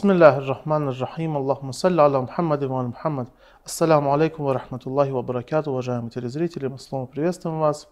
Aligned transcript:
بسم 0.00 0.10
الله 0.10 0.38
الرحمن 0.38 0.88
الرحيم 0.88 1.36
اللهم 1.36 1.72
صل 1.72 2.00
على 2.00 2.20
محمد 2.20 2.64
وعلى 2.64 2.92
Мухаммад. 2.92 3.28
Ассаламу 3.64 4.12
алейкум 4.12 4.46
ва 4.46 4.54
рахматуллахи 4.54 5.10
ва 5.10 5.22
баракату, 5.22 5.70
уважаемые 5.70 6.10
телезрители, 6.10 6.66
мы 6.66 6.78
снова 6.78 7.06
приветствуем 7.06 7.60
вас. 7.60 7.88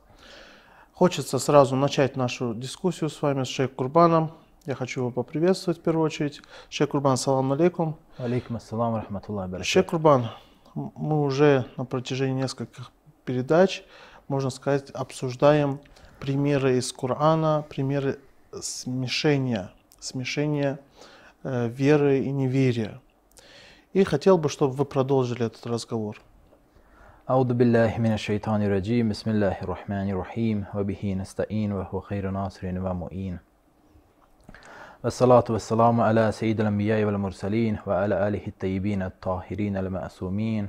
Хочется 0.93 1.39
сразу 1.39 1.77
начать 1.77 2.17
нашу 2.17 2.55
дискуссию 2.55 3.11
с 3.11 3.23
вами, 3.23 3.45
с 3.45 3.49
шейх 3.49 3.75
Курбаном. 3.75 4.33
Я 4.67 4.75
хочу 4.75 5.01
его 5.01 5.11
поприветствовать 5.13 5.79
в 5.79 5.83
первую 5.83 6.05
очередь. 6.05 6.43
Шейх 6.69 6.91
Курбан, 6.91 7.17
салам 7.17 7.53
алейкум. 7.53 7.97
Алейкум 8.19 8.57
ассалам 8.57 8.97
рахматуллах 8.97 9.65
Шейх 9.65 9.87
Курбан, 9.87 10.31
мы 10.75 11.23
уже 11.23 11.67
на 11.77 11.85
протяжении 11.85 12.43
нескольких 12.43 12.91
передач, 13.25 13.85
можно 14.27 14.51
сказать, 14.51 14.91
обсуждаем 14.91 15.79
примеры 16.19 16.79
из 16.79 16.93
Корана, 16.93 17.65
примеры 17.69 18.19
смешения, 18.61 19.71
смешения 20.01 20.79
э, 20.81 21.08
веры 21.43 22.21
и 22.21 22.31
неверия. 22.31 23.01
И 23.93 24.05
хотел 24.05 24.39
бы, 24.39 24.49
чтобы 24.49 24.75
вы 24.75 24.85
продолжили 24.85 25.47
этот 25.47 25.67
разговор. 25.67 26.17
أعوذ 27.31 27.55
بالله 27.55 27.99
من 27.99 28.13
الشيطان 28.13 28.63
الرجيم 28.63 29.09
بسم 29.09 29.31
الله 29.31 29.63
الرحمن 29.63 30.11
الرحيم 30.11 30.65
وبه 30.75 31.15
نستعين 31.21 31.73
وهو 31.73 32.01
خير 32.01 32.31
ناصر 32.31 32.67
ومؤين 32.67 33.39
والصلاة 35.05 35.45
والسلام 35.51 36.01
على 36.01 36.33
سيد 36.33 36.61
الأنبياء 36.61 37.05
والمرسلين 37.05 37.79
وعلى 37.87 38.29
آله 38.29 38.47
الطيبين 38.47 39.03
الطاهرين 39.03 39.77
المأسومين 39.77 40.69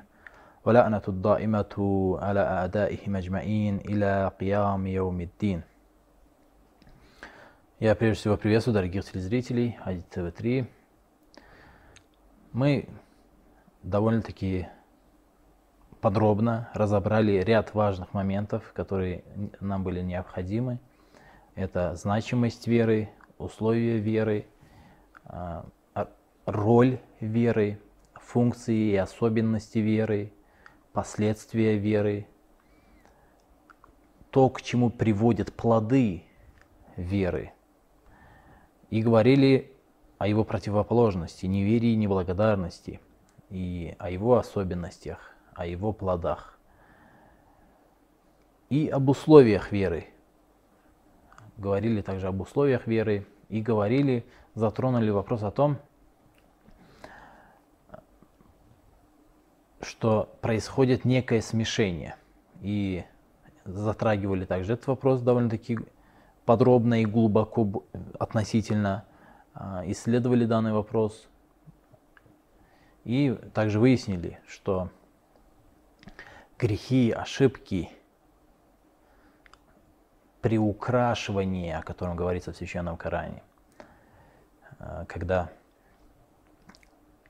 ولعنة 0.65 1.01
الدائمة 1.07 1.75
على 2.21 2.39
أعدائهم 2.39 3.15
أجمعين 3.15 3.77
إلى 3.77 4.31
قيام 4.39 4.87
يوم 4.87 5.21
الدين 5.21 5.61
Я 7.80 7.94
прежде 7.94 8.20
всего 8.20 8.36
приветствую 8.36 8.74
дорогих 8.74 9.10
телезрителей 9.10 9.78
Ади 9.82 10.04
ТВ3. 10.10 10.66
Мы 12.52 12.86
довольно-таки 13.82 14.68
подробно 16.02 16.68
разобрали 16.74 17.40
ряд 17.40 17.72
важных 17.72 18.12
моментов, 18.12 18.70
которые 18.74 19.24
нам 19.60 19.82
были 19.82 20.02
необходимы. 20.02 20.78
Это 21.54 21.94
значимость 21.96 22.66
веры, 22.66 23.08
условия 23.38 23.96
веры, 23.96 24.44
а, 25.24 25.64
роль 26.44 27.00
веры, 27.20 27.80
функции 28.12 28.90
и 28.90 28.96
особенности 28.96 29.78
веры, 29.78 30.34
последствия 30.92 31.78
веры, 31.78 32.26
то, 34.28 34.50
к 34.50 34.60
чему 34.60 34.90
приводят 34.90 35.54
плоды 35.54 36.24
веры– 36.98 37.54
и 38.90 39.02
говорили 39.02 39.72
о 40.18 40.26
его 40.26 40.44
противоположности, 40.44 41.46
неверии 41.46 41.94
неблагодарности, 41.94 43.00
и 43.48 43.94
о 43.98 44.10
его 44.10 44.36
особенностях, 44.36 45.34
о 45.54 45.66
его 45.66 45.92
плодах, 45.92 46.58
и 48.68 48.88
об 48.88 49.08
условиях 49.08 49.72
веры. 49.72 50.06
Говорили 51.56 52.02
также 52.02 52.28
об 52.28 52.40
условиях 52.40 52.86
веры 52.86 53.26
и 53.48 53.60
говорили, 53.60 54.24
затронули 54.54 55.10
вопрос 55.10 55.42
о 55.42 55.50
том, 55.50 55.78
что 59.80 60.28
происходит 60.40 61.04
некое 61.04 61.40
смешение. 61.40 62.16
И 62.60 63.04
затрагивали 63.64 64.44
также 64.44 64.74
этот 64.74 64.86
вопрос 64.86 65.20
довольно-таки 65.20 65.78
подробно 66.50 67.00
и 67.02 67.04
глубоко 67.04 67.84
относительно 68.18 69.04
а, 69.54 69.84
исследовали 69.86 70.46
данный 70.46 70.72
вопрос. 70.72 71.28
И 73.04 73.38
также 73.54 73.78
выяснили, 73.78 74.40
что 74.48 74.90
грехи, 76.58 77.12
ошибки, 77.12 77.88
приукрашивание, 80.40 81.78
о 81.78 81.84
котором 81.84 82.16
говорится 82.16 82.52
в 82.52 82.56
Священном 82.56 82.96
Коране, 82.96 83.44
а, 84.80 85.04
когда 85.04 85.52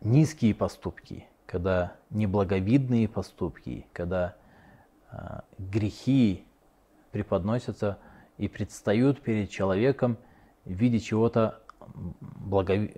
низкие 0.01 0.55
поступки, 0.55 1.27
когда 1.45 1.93
неблаговидные 2.09 3.07
поступки, 3.07 3.87
когда 3.93 4.35
а, 5.11 5.45
грехи 5.59 6.47
преподносятся– 7.13 7.99
и 8.41 8.49
предстают 8.49 9.21
перед 9.21 9.51
человеком 9.51 10.17
в 10.65 10.71
виде 10.71 10.99
чего-то 10.99 11.61
благови... 11.95 12.95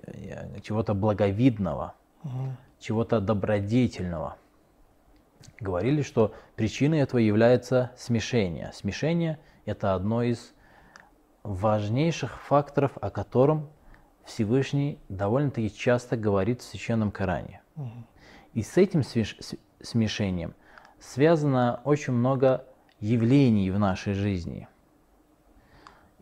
чего 0.61 0.83
благовидного, 0.83 1.95
угу. 2.23 2.55
чего-то 2.79 3.19
добродетельного. 3.19 4.37
Говорили, 5.59 6.01
что 6.01 6.33
причиной 6.55 6.99
этого 6.99 7.19
является 7.19 7.91
смешение. 7.97 8.71
Смешение– 8.73 9.37
это 9.65 9.93
одно 9.93 10.23
из 10.23 10.53
важнейших 11.43 12.41
факторов, 12.41 12.93
о 13.01 13.09
котором 13.09 13.69
Всевышний 14.23 14.97
довольно-таки 15.09 15.75
часто 15.75 16.15
говорит 16.15 16.61
в 16.61 16.63
Священном 16.63 17.11
Коране. 17.11 17.61
Угу. 17.75 18.05
И 18.53 18.63
с 18.63 18.77
этим 18.77 19.03
смешением 19.81 20.55
связано 21.01 21.81
очень 21.83 22.13
много 22.13 22.65
явлений 23.01 23.69
в 23.71 23.77
нашей 23.77 24.13
жизни– 24.13 24.69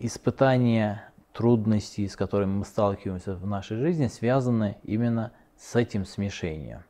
испытания, 0.01 1.03
трудности, 1.33 2.07
с 2.07 2.15
которыми 2.15 2.57
мы 2.57 2.65
сталкиваемся 2.65 3.35
в 3.35 3.45
нашей 3.45 3.77
жизни, 3.77 4.07
связаны 4.07 4.77
именно 4.83 5.31
с 5.57 5.75
этим 5.75 6.05
смешением. 6.05 6.83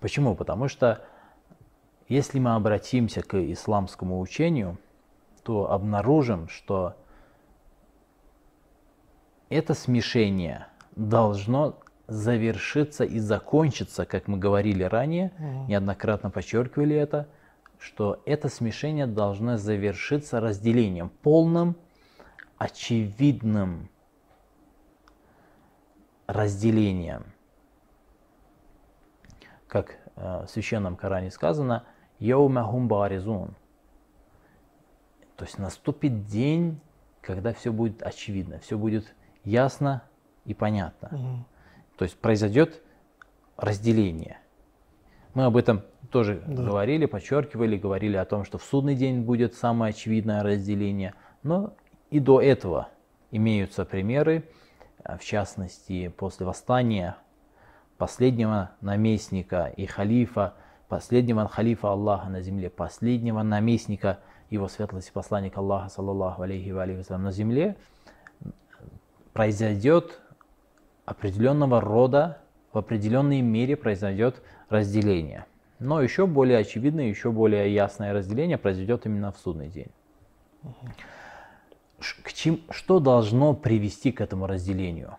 Почему? 0.00 0.34
Потому 0.34 0.68
что 0.68 1.04
если 2.08 2.40
мы 2.40 2.54
обратимся 2.54 3.22
к 3.22 3.34
исламскому 3.34 4.20
учению, 4.20 4.78
то 5.44 5.70
обнаружим, 5.70 6.48
что 6.48 6.96
это 9.48 9.74
смешение 9.74 10.66
должно 10.96 11.78
завершиться 12.08 13.04
и 13.04 13.18
закончиться, 13.18 14.04
как 14.04 14.26
мы 14.26 14.38
говорили 14.38 14.82
ранее, 14.82 15.32
неоднократно 15.68 16.30
подчеркивали 16.30 16.96
это– 16.96 17.28
что 17.82 18.22
это 18.26 18.48
смешение 18.48 19.08
должно 19.08 19.56
завершиться 19.56 20.38
разделением, 20.40 21.08
полным, 21.08 21.76
очевидным 22.56 23.90
разделением. 26.28 27.24
Как 29.66 29.98
э, 30.14 30.44
в 30.46 30.48
Священном 30.48 30.94
Коране 30.94 31.32
сказано, 31.32 31.84
«Яумахум 32.20 32.86
баризун». 32.86 33.56
То 35.36 35.44
есть 35.44 35.58
наступит 35.58 36.26
день, 36.26 36.80
когда 37.20 37.52
все 37.52 37.72
будет 37.72 38.00
очевидно, 38.00 38.60
все 38.60 38.78
будет 38.78 39.12
ясно 39.42 40.04
и 40.44 40.54
понятно. 40.54 41.08
Угу. 41.10 41.44
То 41.98 42.04
есть 42.04 42.16
произойдет 42.16 42.80
разделение. 43.56 44.38
Мы 45.34 45.44
об 45.44 45.56
этом 45.56 45.82
тоже 46.10 46.42
да. 46.46 46.62
говорили, 46.62 47.06
подчеркивали, 47.06 47.76
говорили 47.76 48.16
о 48.16 48.24
том, 48.24 48.44
что 48.44 48.58
в 48.58 48.62
судный 48.64 48.94
день 48.94 49.22
будет 49.22 49.54
самое 49.54 49.90
очевидное 49.90 50.42
разделение. 50.42 51.14
Но 51.42 51.72
и 52.10 52.20
до 52.20 52.40
этого 52.40 52.88
имеются 53.30 53.84
примеры, 53.84 54.44
в 55.04 55.24
частности, 55.24 56.08
после 56.08 56.46
восстания 56.46 57.16
последнего 57.96 58.72
наместника 58.80 59.72
и 59.76 59.86
халифа, 59.86 60.54
последнего 60.88 61.48
халифа 61.48 61.92
Аллаха 61.92 62.28
на 62.28 62.42
земле, 62.42 62.68
последнего 62.68 63.42
наместника 63.42 64.18
его 64.50 64.68
светлости 64.68 65.10
посланника 65.10 65.60
Аллаха, 65.60 65.88
саллаллаху 65.88 66.42
алейхи 66.42 66.70
ва 66.70 66.84
на 67.16 67.32
земле, 67.32 67.76
произойдет 69.32 70.20
определенного 71.06 71.80
рода, 71.80 72.38
в 72.72 72.78
определенной 72.78 73.40
мере 73.40 73.76
произойдет 73.76 74.42
разделение. 74.68 75.46
Но 75.78 76.00
еще 76.00 76.26
более 76.26 76.58
очевидное, 76.58 77.06
еще 77.06 77.30
более 77.30 77.72
ясное 77.72 78.12
разделение 78.12 78.58
произойдет 78.58 79.06
именно 79.06 79.32
в 79.32 79.38
судный 79.38 79.68
день. 79.68 79.90
К 82.22 82.32
чем, 82.32 82.60
что 82.70 83.00
должно 83.00 83.54
привести 83.54 84.12
к 84.12 84.20
этому 84.20 84.46
разделению? 84.46 85.16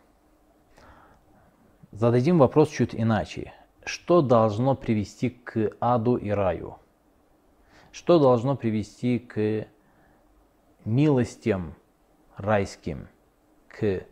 Зададим 1.91 2.39
вопрос 2.39 2.69
чуть 2.69 2.95
иначе. 2.95 3.53
Что 3.85 4.21
должно 4.21 4.75
привести 4.75 5.29
к 5.29 5.73
аду 5.79 6.15
и 6.15 6.29
раю? 6.29 6.77
Что 7.91 8.17
должно 8.19 8.55
привести 8.55 9.19
к 9.19 9.67
милостям 10.85 11.75
райским, 12.35 13.07
к 13.67 14.05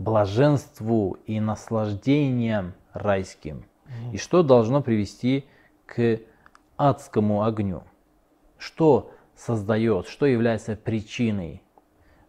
блаженству 0.00 1.18
и 1.26 1.38
наслаждениям 1.40 2.74
райским. 2.92 3.64
И 4.12 4.16
что 4.16 4.42
должно 4.42 4.82
привести 4.82 5.44
к 5.86 6.20
адскому 6.76 7.44
огню? 7.44 7.82
Что 8.56 9.12
создает, 9.36 10.08
что 10.08 10.26
является 10.26 10.74
причиной 10.74 11.62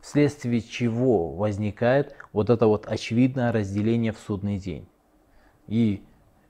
вследствие 0.02 0.62
чего 0.62 1.32
возникает 1.32 2.16
вот 2.34 2.50
это 2.50 2.68
вот 2.68 2.88
очевидное 2.88 3.52
разделение 3.52 4.12
в 4.12 4.18
судный 4.18 4.58
день. 4.58 4.88
И 5.68 6.04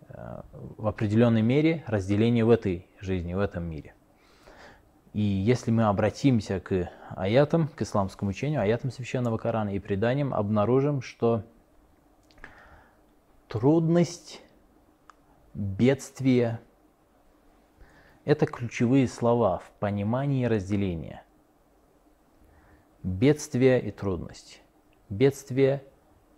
э, 0.07 0.41
в 0.77 0.87
определенной 0.87 1.41
мере 1.41 1.83
разделение 1.85 2.45
в 2.45 2.49
этой 2.49 2.87
жизни, 2.99 3.33
в 3.33 3.39
этом 3.39 3.65
мире. 3.69 3.93
И 5.13 5.21
если 5.21 5.71
мы 5.71 5.83
обратимся 5.83 6.59
к 6.61 6.89
аятам, 7.09 7.67
к 7.67 7.81
исламскому 7.81 8.29
учению, 8.29 8.61
аятам 8.61 8.91
священного 8.91 9.37
Корана 9.37 9.75
и 9.75 9.79
преданиям, 9.79 10.33
обнаружим, 10.33 11.01
что 11.01 11.43
трудность, 13.49 14.41
бедствие– 15.53 16.61
это 18.25 18.45
ключевые 18.45 19.07
слова 19.09 19.57
в 19.59 19.69
понимании 19.79 20.45
разделения. 20.45 21.23
Бедствие 23.03 23.81
и 23.81 23.91
трудность. 23.91 24.61
Бедствие, 25.09 25.83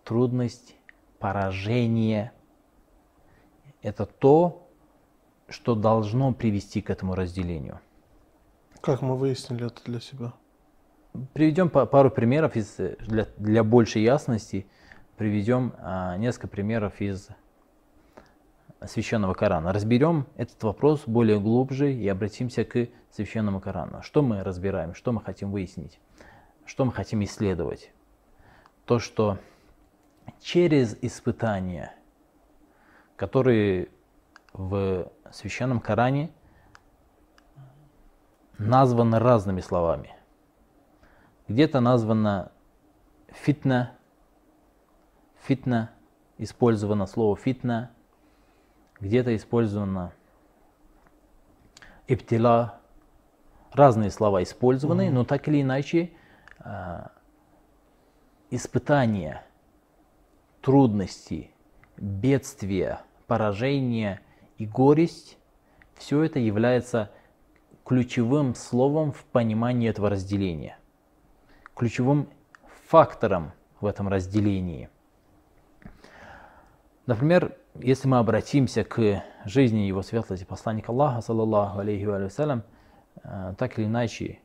трудность, 0.04 0.76
поражение– 1.20 2.32
это 3.84 4.08
то, 4.08 4.68
что 5.48 5.76
должно 5.76 6.34
привести 6.34 6.82
к 6.82 6.90
этому 6.90 7.14
разделению– 7.14 7.80
как 8.84 9.02
мы 9.02 9.16
выяснили 9.16 9.66
это 9.68 9.82
для 9.86 10.02
себя? 10.02 10.34
Приведем 11.32 11.70
пару 11.70 12.12
примеров 12.12 12.58
из, 12.58 12.76
для, 12.76 13.28
для 13.38 13.64
большей 13.64 14.04
ясности. 14.04 14.68
Приведем 15.16 15.74
а, 15.78 16.18
несколько 16.18 16.50
примеров 16.50 17.00
из 17.00 17.30
священного 18.86 19.36
Корана. 19.36 19.72
Разберем 19.72 20.28
этот 20.36 20.62
вопрос 20.64 21.04
более 21.06 21.40
глубже 21.40 21.94
и 21.94 22.06
обратимся 22.10 22.66
к 22.66 22.90
священному 23.10 23.62
Корану. 23.62 24.02
Что 24.04 24.22
мы 24.22 24.44
разбираем, 24.44 24.96
что 24.96 25.14
мы 25.14 25.22
хотим 25.22 25.52
выяснить, 25.52 26.02
что 26.66 26.84
мы 26.84 26.92
хотим 26.92 27.24
исследовать. 27.24 27.94
То, 28.84 29.00
что 29.00 29.38
через 30.42 30.98
испытания, 31.02 31.96
которые 33.16 33.88
в 34.52 35.10
священном 35.32 35.80
Коране– 35.80 36.32
названы 38.58 39.20
разными 39.20 39.62
словами. 39.62 40.16
Где-то 41.48 41.80
названо 41.80 42.52
фитна, 43.32 43.94
фитна, 45.42 45.92
использовано 46.38 47.06
слово 47.06 47.36
фитна, 47.36 47.92
где-то 49.00 49.36
использовано 49.36 50.14
иптила, 52.08 52.80
разные 53.72 54.12
слова 54.12 54.44
использованы, 54.44 55.08
mm-hmm. 55.08 55.12
но 55.12 55.26
так 55.26 55.48
или 55.48 55.62
иначе 55.62 56.12
э, 56.60 57.08
испытания, 58.50 59.44
трудности, 60.62 61.52
бедствия, 61.98 63.02
поражения 63.28 64.22
и 64.58 64.66
горесть, 64.66 65.38
все 65.96 66.24
это 66.24 66.40
является 66.40 67.12
ключевым 67.86 68.56
словом 68.56 69.12
в 69.12 69.26
понимании 69.26 69.90
этого 69.90 70.10
разделения, 70.10 70.78
ключевым 71.76 72.30
фактором 72.88 73.52
в 73.82 73.86
этом 73.86 74.08
разделении. 74.08 74.90
Например, 77.06 77.58
если 77.76 78.08
мы 78.08 78.20
обратимся 78.20 78.86
к 78.86 79.24
жизни 79.46 79.80
его 79.80 80.02
светлости 80.02 80.46
посланника 80.46 80.92
Аллаха, 80.92 81.22
саллаллаху 81.22 81.80
алейхи 81.80 82.06
вассалям, 82.06 82.64
э, 83.24 83.56
так 83.58 83.78
или 83.78 83.86
иначе, 83.86 84.40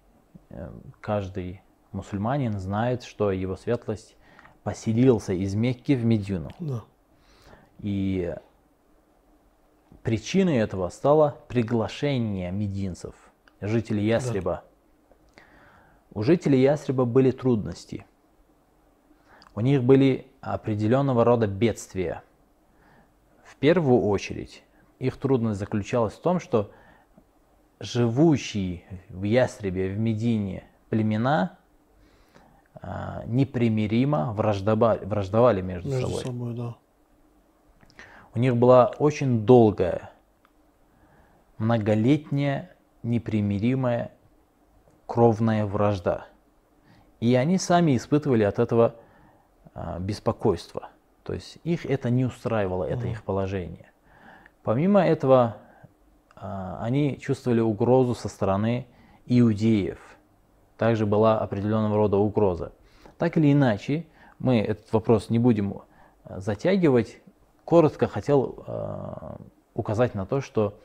э, 0.50 0.72
каждый 1.00 1.62
мусульманин 1.92 2.58
знает, 2.58 3.04
что 3.04 3.30
его 3.30 3.56
светлость 3.56 4.16
поселился 4.64 5.32
из 5.32 5.54
Мекки 5.54 5.92
в 5.92 6.04
Медину. 6.04 6.50
Да. 6.58 6.82
И 7.78 8.34
причиной 10.02 10.56
этого 10.56 10.88
стало 10.88 11.36
приглашение 11.46 12.50
мединцев– 12.50 13.14
жителей 13.60 14.06
Ясреба. 14.06 14.64
Да. 15.36 15.42
У 16.12 16.22
жителей 16.22 16.60
Ясреба 16.60 17.04
были 17.04 17.30
трудности. 17.30 18.06
У 19.54 19.60
них 19.60 19.82
были 19.82 20.26
определенного 20.40 21.24
рода 21.24 21.46
бедствия. 21.46 22.22
В 23.44 23.56
первую 23.56 24.02
очередь 24.02 24.62
их 24.98 25.16
трудность 25.16 25.58
заключалась 25.58 26.14
в 26.14 26.20
том, 26.20 26.40
что 26.40 26.70
живущие 27.80 28.84
в 29.08 29.22
Ясребе, 29.22 29.88
в 29.88 29.98
Медине 29.98 30.64
племена 30.90 31.58
а, 32.74 33.22
непримиримо 33.26 34.32
враждовали, 34.32 35.04
враждовали 35.04 35.60
между, 35.60 35.90
между 35.90 36.08
собой. 36.08 36.22
собой 36.22 36.54
да. 36.54 36.76
У 38.34 38.38
них 38.38 38.56
была 38.56 38.86
очень 38.98 39.44
долгая, 39.44 40.10
многолетняя 41.58 42.70
непримиримая 43.02 44.12
кровная 45.06 45.64
вражда. 45.64 46.26
И 47.20 47.34
они 47.34 47.58
сами 47.58 47.96
испытывали 47.96 48.44
от 48.44 48.58
этого 48.58 48.94
а, 49.74 49.98
беспокойство. 49.98 50.90
То 51.24 51.32
есть 51.32 51.58
их 51.64 51.86
это 51.86 52.10
не 52.10 52.24
устраивало, 52.24 52.84
это 52.84 53.06
их 53.08 53.24
положение. 53.24 53.90
Помимо 54.62 55.04
этого, 55.04 55.56
а, 56.36 56.78
они 56.82 57.18
чувствовали 57.18 57.60
угрозу 57.60 58.14
со 58.14 58.28
стороны 58.28 58.86
иудеев. 59.26 59.98
Также 60.76 61.06
была 61.06 61.40
определенного 61.40 61.96
рода 61.96 62.18
угроза. 62.18 62.72
Так 63.18 63.36
или 63.36 63.52
иначе, 63.52 64.06
мы 64.38 64.60
этот 64.60 64.92
вопрос 64.92 65.30
не 65.30 65.38
будем 65.38 65.82
а, 66.24 66.40
затягивать. 66.40 67.18
Коротко 67.64 68.06
хотел 68.08 68.64
указать 69.74 70.14
на 70.14 70.24
то, 70.24 70.40
что 70.40 70.78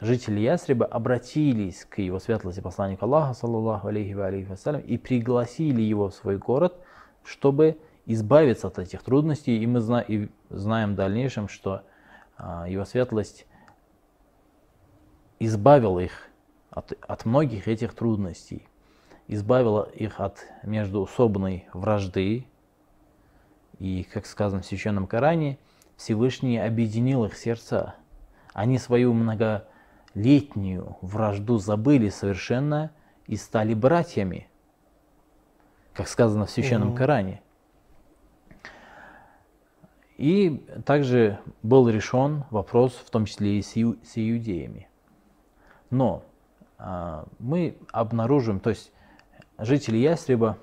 жители 0.00 0.40
Ясриба 0.40 0.86
обратились 0.86 1.84
к 1.84 1.98
его 1.98 2.18
светлости 2.18 2.60
посланнику 2.60 3.04
Аллаха, 3.04 3.34
саллаллаху 3.34 3.88
алейхи 3.88 4.12
ва 4.12 4.26
алейхи 4.26 4.48
вассалям, 4.48 4.80
и 4.80 4.96
пригласили 4.96 5.82
его 5.82 6.08
в 6.08 6.14
свой 6.14 6.38
город, 6.38 6.74
чтобы 7.22 7.78
избавиться 8.06 8.68
от 8.68 8.78
этих 8.78 9.02
трудностей. 9.02 9.62
И 9.62 9.66
мы 9.66 9.80
зна 9.80 10.00
и 10.00 10.28
знаем 10.48 10.92
в 10.92 10.96
дальнейшем, 10.96 11.48
что 11.48 11.82
а, 12.36 12.66
его 12.68 12.84
светлость 12.84 13.46
избавил 15.38 15.98
их 15.98 16.28
от, 16.70 16.92
от 17.06 17.24
многих 17.24 17.68
этих 17.68 17.94
трудностей, 17.94 18.66
избавила 19.28 19.88
их 19.94 20.20
от 20.20 20.46
междуусобной 20.62 21.68
вражды. 21.72 22.46
И, 23.78 24.06
как 24.12 24.26
сказано 24.26 24.62
в 24.62 24.66
Священном 24.66 25.06
Коране, 25.06 25.58
Всевышний 25.96 26.58
объединил 26.58 27.24
их 27.24 27.36
сердца. 27.36 27.94
Они 28.52 28.78
свою 28.78 29.12
много 29.12 29.66
летнюю 30.14 30.96
вражду 31.00 31.58
забыли 31.58 32.08
совершенно 32.08 32.90
и 33.26 33.36
стали 33.36 33.74
братьями, 33.74 34.48
как 35.94 36.08
сказано 36.08 36.46
в 36.46 36.50
Священном 36.50 36.94
Коране. 36.94 37.42
И 40.16 40.66
также 40.84 41.38
был 41.62 41.88
решен 41.88 42.44
вопрос, 42.50 42.92
в 42.92 43.10
том 43.10 43.24
числе 43.24 43.58
и 43.58 43.62
с, 43.62 43.70
с 43.72 44.16
иудеями. 44.16 44.88
Но 45.88 46.24
а, 46.76 47.26
мы 47.38 47.78
обнаружим, 47.90 48.60
то 48.60 48.70
есть 48.70 48.92
жители 49.58 49.96
Ястреба 49.96 50.58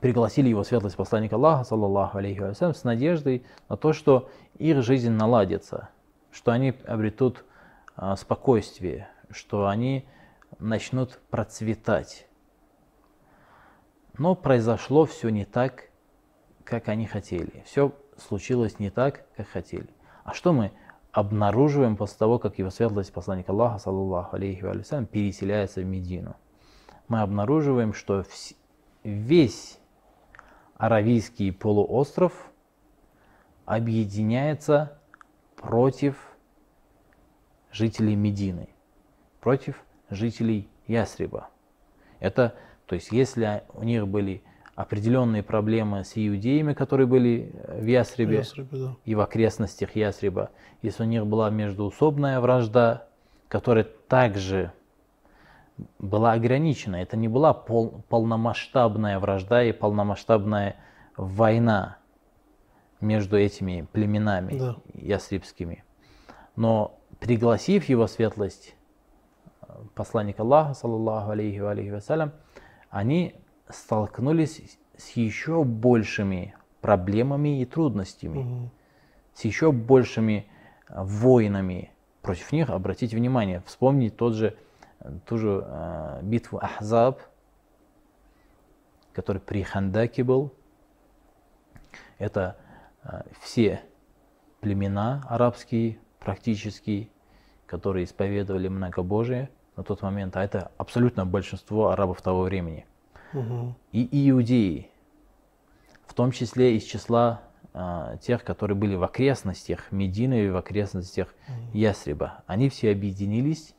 пригласили 0.00 0.48
его 0.48 0.64
светлость 0.64 0.96
посланника 0.96 1.36
Аллаха, 1.36 1.64
саллаллаху 1.64 2.18
алейхи 2.18 2.40
вассалям, 2.40 2.74
с 2.74 2.84
надеждой 2.84 3.44
на 3.68 3.76
то, 3.76 3.92
что 3.92 4.28
их 4.58 4.82
жизнь 4.82 5.10
наладится, 5.10 5.88
что 6.30 6.52
они 6.52 6.74
обретут 6.86 7.44
спокойствие, 8.16 9.08
что 9.30 9.68
они 9.68 10.06
начнут 10.58 11.20
процветать. 11.30 12.26
Но 14.18 14.34
произошло 14.34 15.06
все 15.06 15.28
не 15.28 15.44
так, 15.44 15.90
как 16.64 16.88
они 16.88 17.06
хотели. 17.06 17.62
Все 17.66 17.94
случилось 18.16 18.78
не 18.78 18.90
так, 18.90 19.24
как 19.36 19.48
хотели. 19.48 19.88
А 20.24 20.34
что 20.34 20.52
мы 20.52 20.72
обнаруживаем 21.12 21.96
после 21.96 22.18
того, 22.18 22.38
как 22.38 22.58
его 22.58 22.70
светлость 22.70 23.12
посланник 23.12 23.48
Аллаха, 23.48 23.78
саллаллаху 23.78 24.36
алейхи 24.36 24.62
вассалям, 24.62 25.06
переселяется 25.06 25.80
в 25.80 25.84
Медину? 25.84 26.36
Мы 27.08 27.20
обнаруживаем, 27.22 27.92
что 27.92 28.24
весь 29.02 29.78
Аравийский 30.76 31.52
полуостров 31.52 32.32
объединяется 33.66 34.98
против 35.56 36.29
жителей 37.72 38.16
Медины 38.16 38.68
против 39.40 39.82
жителей 40.10 40.68
Ясреба. 40.86 41.48
Это, 42.18 42.54
то 42.86 42.94
есть, 42.94 43.12
если 43.12 43.62
у 43.72 43.84
них 43.84 44.06
были 44.08 44.42
определенные 44.74 45.42
проблемы 45.42 46.04
с 46.04 46.12
иудеями, 46.14 46.72
которые 46.72 47.06
были 47.06 47.54
в 47.68 47.84
Ясребе, 47.84 48.38
Ясребе 48.38 48.78
да. 48.78 48.96
и 49.04 49.14
в 49.14 49.20
окрестностях 49.20 49.94
Ясреба, 49.94 50.50
если 50.82 51.02
у 51.02 51.06
них 51.06 51.26
была 51.26 51.50
междуусобная 51.50 52.40
вражда, 52.40 53.06
которая 53.48 53.84
также 53.84 54.72
была 55.98 56.32
ограничена. 56.32 56.96
Это 56.96 57.16
не 57.16 57.28
была 57.28 57.52
пол, 57.52 58.04
полномасштабная 58.08 59.18
вражда 59.18 59.64
и 59.64 59.72
полномасштабная 59.72 60.76
война 61.16 61.98
между 63.00 63.38
этими 63.38 63.86
племенами 63.92 64.58
Да. 64.58 64.76
ясрибскими. 64.94 65.84
Но 66.56 66.99
пригласив 67.20 67.84
его 67.88 68.06
светлость, 68.06 68.74
э, 69.62 69.66
посланник 69.94 70.40
Аллаха, 70.40 70.74
саллаллаху 70.74 71.30
алейхи 71.30 71.58
ва 71.58 71.70
алейхи 71.72 71.90
вассалям, 71.90 72.32
они 72.88 73.36
столкнулись 73.68 74.78
с 74.96 75.10
еще 75.10 75.62
большими 75.64 76.54
проблемами 76.80 77.60
и 77.60 77.66
трудностями, 77.66 78.38
Мгм. 78.38 78.70
с 79.34 79.44
еще 79.44 79.70
большими 79.70 80.46
э, 80.88 80.94
войнами. 81.02 81.92
Против 82.22 82.52
них 82.52 82.68
обратите 82.70 83.16
внимание, 83.16 83.62
вспомните 83.66 84.14
тот 84.16 84.34
же, 84.34 84.56
э, 85.00 85.18
ту 85.26 85.38
же 85.38 85.64
э, 85.66 86.20
битву 86.22 86.58
Ахзаб, 86.60 87.20
который 89.12 89.40
при 89.40 89.62
Хандаке 89.62 90.24
был. 90.24 90.52
Это 92.18 92.56
э, 93.04 93.22
все 93.40 93.82
племена 94.60 95.24
арабские 95.28 95.98
практически, 96.20 97.10
которые 97.66 98.04
исповедовали 98.04 98.68
многобожие 98.68 99.50
на 99.76 99.82
тот 99.82 100.02
момент, 100.02 100.36
а 100.36 100.44
это 100.44 100.70
абсолютно 100.78 101.26
большинство 101.26 101.88
арабов 101.90 102.22
того 102.22 102.42
времени. 102.42 102.86
Мгм. 103.32 103.74
И 103.92 104.30
иудеи, 104.30 104.90
в 106.06 106.14
том 106.14 106.32
числе 106.32 106.76
из 106.76 106.84
числа 106.84 107.42
а, 107.72 108.16
тех, 108.18 108.44
которые 108.44 108.76
были 108.76 108.96
в 108.96 109.02
окрестностях 109.04 109.92
Медины 109.92 110.46
и 110.46 110.50
в 110.50 110.56
окрестностях 110.56 111.34
Ясриба. 111.72 112.42
Они 112.46 112.68
все 112.68 112.90
объединились, 112.90 113.74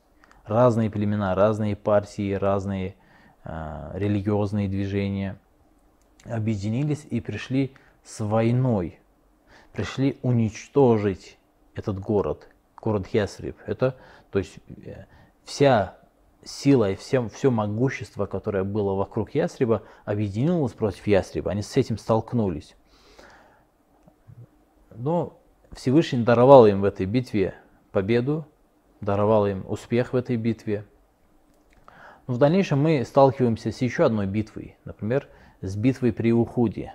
разные 0.46 0.90
племена, 0.90 1.36
разные 1.36 1.76
партии, 1.76 2.34
разные 2.34 2.96
а, 3.44 3.92
религиозные 3.94 4.70
движения, 4.70 5.38
объединились 6.26 7.06
и 7.10 7.20
пришли 7.20 7.74
с 8.04 8.24
войной, 8.24 9.00
пришли 9.74 10.18
уничтожить 10.22 11.38
этот 11.76 12.00
город, 12.00 12.48
город 12.82 13.08
Ясриб. 13.08 13.58
Это, 13.66 13.96
то 14.32 14.40
есть, 14.40 14.60
э, 14.86 15.06
вся 15.44 15.98
сила 16.44 16.92
и 16.92 16.96
все, 16.96 17.28
все 17.30 17.52
могущество, 17.52 18.26
которое 18.26 18.64
было 18.64 18.94
вокруг 18.94 19.36
Ясриба, 19.36 19.84
объединилось 20.06 20.74
против 20.74 21.06
Ясриба. 21.08 21.52
Они 21.52 21.62
с 21.62 21.78
этим 21.78 21.98
столкнулись. 21.98 22.76
Но 24.94 25.40
Всевышний 25.72 26.24
даровал 26.24 26.66
им 26.66 26.82
в 26.82 26.86
этой 26.86 27.06
битве 27.06 27.56
победу, 27.92 28.46
даровал 29.00 29.48
им 29.48 29.64
успех 29.68 30.14
в 30.14 30.16
этой 30.16 30.36
битве. 30.36 30.86
Но 32.28 32.34
в 32.34 32.38
дальнейшем 32.38 32.82
мы 32.82 33.04
сталкиваемся 33.06 33.72
с 33.72 33.82
еще 33.82 34.06
одной 34.06 34.26
битвой, 34.26 34.78
например, 34.86 35.28
с 35.62 35.76
битвой 35.76 36.12
при 36.14 36.34
Ухуде, 36.34 36.94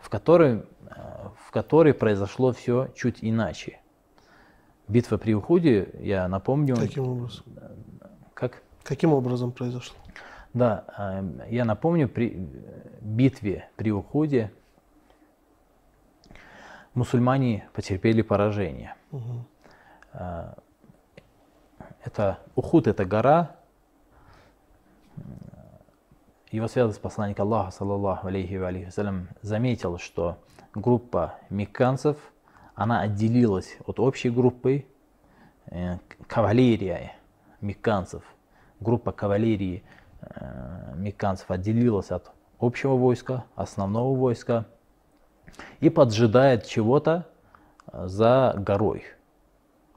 в 0.00 0.08
которой, 0.08 0.58
э, 0.58 0.62
в 1.46 1.50
которой 1.50 1.94
произошло 1.94 2.52
все 2.52 2.88
чуть 2.94 3.18
иначе. 3.20 3.80
Битва 4.88 5.18
при 5.18 5.34
Ухуде, 5.34 5.88
я 6.00 6.26
напомню, 6.28 6.76
Каким 6.76 7.08
образом? 7.08 7.44
как 8.34 8.62
Каким 8.82 9.12
образом 9.12 9.52
произошло? 9.52 9.96
Да, 10.52 10.84
э, 10.98 11.46
я 11.50 11.64
напомню, 11.64 12.08
при 12.08 12.32
э, 12.32 12.98
битве 13.00 13.68
при 13.76 13.92
Ухуде 13.92 14.52
мусульмане 16.94 17.68
потерпели 17.72 18.22
поражение. 18.22 18.94
Э, 20.12 20.54
Это 22.04 22.38
Ухуд, 22.56 22.86
это 22.86 23.04
гора. 23.04 23.56
Его 26.50 26.66
святость 26.66 27.00
посланник 27.00 27.38
Аллаха, 27.38 27.70
саллаллаху 27.70 28.26
алейхи 28.26 28.54
ва 28.54 28.68
алейхи 28.68 28.86
вассалям, 28.86 29.28
заметил, 29.40 29.98
что 29.98 30.36
группа 30.74 31.34
мекканцев, 31.48 32.16
она 32.74 33.02
отделилась 33.02 33.76
от 33.86 34.00
общей 34.00 34.30
группы, 34.30 34.84
э, 35.66 35.98
кавалерия 36.26 37.12
мекканцев, 37.60 38.24
группа 38.80 39.12
кавалерии 39.12 39.84
э, 40.22 40.94
мекканцев 40.96 41.48
отделилась 41.52 42.10
от 42.10 42.32
общего 42.58 42.96
войска, 42.96 43.44
основного 43.54 44.18
войска 44.18 44.66
и 45.78 45.88
поджидает 45.88 46.66
чего-то 46.66 47.28
э, 47.92 48.08
за 48.08 48.54
горой. 48.58 49.04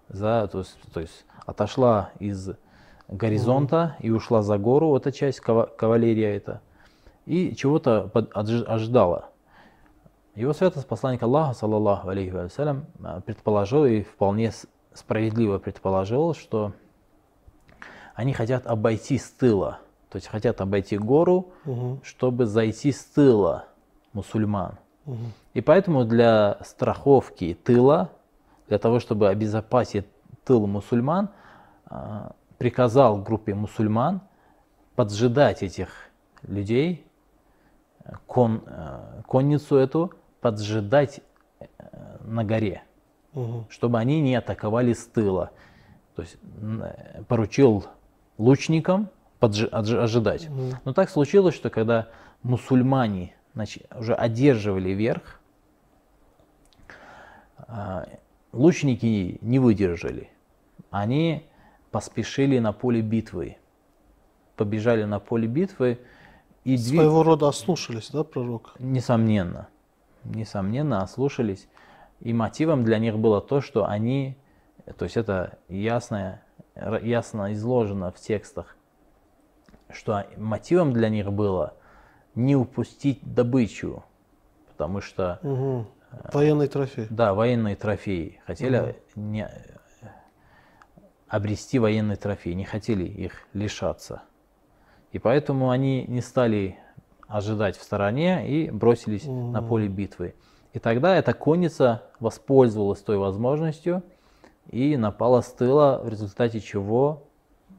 За, 0.08 0.48
то, 0.52 0.60
есть, 0.60 0.78
то 0.94 1.00
есть 1.00 1.26
отошла 1.48 2.12
из 2.20 2.52
горизонта 3.18 3.96
и 4.00 4.10
ушла 4.10 4.42
за 4.42 4.58
гору, 4.58 4.96
эта 4.96 5.12
часть 5.12 5.40
кава- 5.40 5.68
кавалерия 5.78 6.36
это, 6.36 6.62
и 7.26 7.56
чего-то 7.56 8.10
ожидала. 8.34 9.30
Его 10.36 10.54
святость 10.54 10.88
посланник 10.88 11.22
Аллаха, 11.22 11.54
саллаллаху 11.54 12.10
алейхи 12.10 12.32
вассалям, 12.32 12.86
э, 13.04 13.22
предположил 13.26 13.86
и 13.86 14.02
вполне 14.02 14.52
справедливо 14.94 15.60
предположил, 15.60 16.34
что 16.34 16.74
они 18.16 18.34
хотят 18.34 18.66
обойти 18.68 19.18
с 19.18 19.30
тыла, 19.30 19.80
то 20.10 20.18
есть 20.18 20.28
хотят 20.28 20.60
обойти 20.62 20.98
гору, 20.98 21.52
Мгм. 21.66 22.00
чтобы 22.04 22.46
зайти 22.46 22.92
с 22.92 23.04
тыла 23.06 23.66
мусульман. 24.14 24.78
Мгм. 25.06 25.34
И 25.54 25.62
поэтому 25.62 26.04
для 26.06 26.58
страховки 26.64 27.58
тыла, 27.64 28.10
для 28.68 28.78
того, 28.80 29.00
чтобы 29.00 29.30
обезопасить 29.30 30.06
тыл 30.46 30.66
мусульман, 30.68 31.30
а, 31.86 32.32
приказал 32.64 33.22
группе 33.22 33.54
мусульман 33.54 34.22
поджидать 34.96 35.64
этих 35.64 35.90
людей, 36.44 37.06
кон, 38.26 38.64
э, 38.66 39.22
конницу 39.28 39.76
эту, 39.76 40.14
поджидать 40.40 41.20
э, 41.60 41.66
на 42.22 42.46
горе, 42.46 42.84
Мгм. 43.34 43.66
чтобы 43.70 44.00
они 44.00 44.22
не 44.22 44.34
атаковали 44.38 44.94
с 44.94 45.06
тыла. 45.08 45.52
То 46.16 46.22
есть 46.22 46.38
э, 46.62 47.24
поручил 47.28 47.84
лучникам 48.38 49.10
отжи- 49.42 49.68
ожидать. 49.70 50.48
Мгм. 50.48 50.72
Но 50.86 50.94
так 50.94 51.10
случилось, 51.10 51.56
что 51.56 51.70
когда 51.70 52.08
мусульмане 52.44 53.36
нач- 53.56 53.84
уже 54.00 54.16
одерживали 54.16 54.92
верх, 54.92 55.42
лучники 58.54 59.38
не 59.42 59.60
выдержали. 59.60 60.30
Они 60.92 61.46
поспешили 61.94 62.58
на 62.60 62.74
поле 62.74 63.02
битвы. 63.02 63.58
Побежали 64.58 65.04
на 65.04 65.20
поле 65.20 65.48
битвы 65.48 66.00
и 66.64 66.74
дви- 66.76 66.98
Своего 66.98 67.22
рода 67.24 67.48
ослушались, 67.48 68.10
да, 68.10 68.24
пророк? 68.24 68.74
Несомненно. 68.80 69.68
Несомненно, 70.24 71.04
ослушались. 71.04 71.68
И 72.20 72.34
мотивом 72.34 72.84
для 72.84 72.98
них 72.98 73.20
было 73.20 73.42
то, 73.42 73.62
что 73.62 73.86
они, 73.88 74.36
то 74.98 75.06
есть 75.06 75.18
это 75.18 75.60
ясно, 75.70 76.42
ясно 76.76 77.54
изложено 77.54 78.12
в 78.12 78.16
текстах, 78.20 78.76
что 79.92 80.26
мотивом 80.38 80.94
для 80.94 81.10
них 81.10 81.32
было 81.32 81.76
не 82.34 82.56
упустить 82.56 83.20
добычу, 83.22 84.04
потому 84.70 85.00
что, 85.02 85.40
Мгм. 85.44 85.86
Военный 86.34 86.68
трофей. 86.68 87.06
да, 87.12 87.34
военные 87.36 87.76
трофеи, 87.76 88.42
хотели 88.48 88.96
не, 89.16 89.48
обрести 91.34 91.80
военный 91.80 92.16
трофей, 92.16 92.54
не 92.54 92.64
хотели 92.64 93.06
их 93.06 93.48
лишаться. 93.54 94.22
И 95.12 95.18
поэтому 95.18 95.72
они 95.72 96.06
не 96.08 96.22
стали 96.22 96.78
ожидать 97.28 97.76
в 97.76 97.82
стороне 97.82 98.48
и 98.48 98.70
бросились 98.70 99.26
на 99.26 99.60
Мгм. 99.62 99.68
поле 99.68 99.88
битвы. 99.88 100.36
И 100.74 100.80
тогда 100.80 101.16
эта 101.16 101.34
конница 101.34 102.04
воспользовалась 102.20 103.02
той 103.02 103.18
возможностью 103.18 104.04
и 104.70 104.96
напала 104.96 105.42
с 105.42 105.52
тыла, 105.52 106.00
в 106.04 106.08
результате 106.08 106.60
чего 106.60 107.24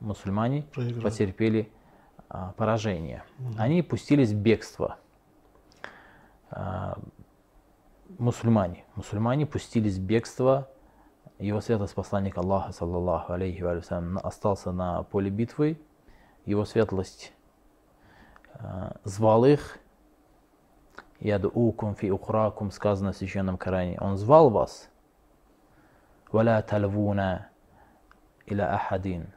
мусульмане 0.00 0.64
Проиграли. 0.74 1.00
потерпели 1.00 1.68
а, 2.28 2.54
поражение. 2.56 3.22
Они 3.56 3.82
пустились 3.82 4.30
в 4.32 4.36
бегство. 4.36 4.96
А, 6.50 6.98
мусульмане. 8.18 8.84
Мусульмане 8.96 9.46
пустились 9.46 9.96
в 9.96 10.02
бегство. 10.02 10.68
Его 11.38 11.60
святость 11.60 11.94
посланник 11.94 12.38
Аллаха, 12.38 12.72
саллаллаху 12.72 13.32
алейхи 13.32 13.62
ва 13.62 13.80
салям, 13.80 14.18
остался 14.22 14.70
на 14.70 15.02
поле 15.02 15.30
битвы. 15.30 15.80
Его 16.46 16.64
светлость 16.64 17.32
а, 18.54 18.96
звал 19.04 19.44
их. 19.44 19.78
Ядуукум 21.18 21.94
фи 21.94 22.10
ухракум, 22.10 22.70
сказано 22.70 23.12
в 23.12 23.16
Священном 23.16 23.56
Коране. 23.56 23.98
Он 24.00 24.16
звал 24.16 24.50
вас. 24.50 24.90
Валя 26.30 26.62
тальвуна 26.62 27.48
иля 28.46 28.74
ахадин. 28.74 29.32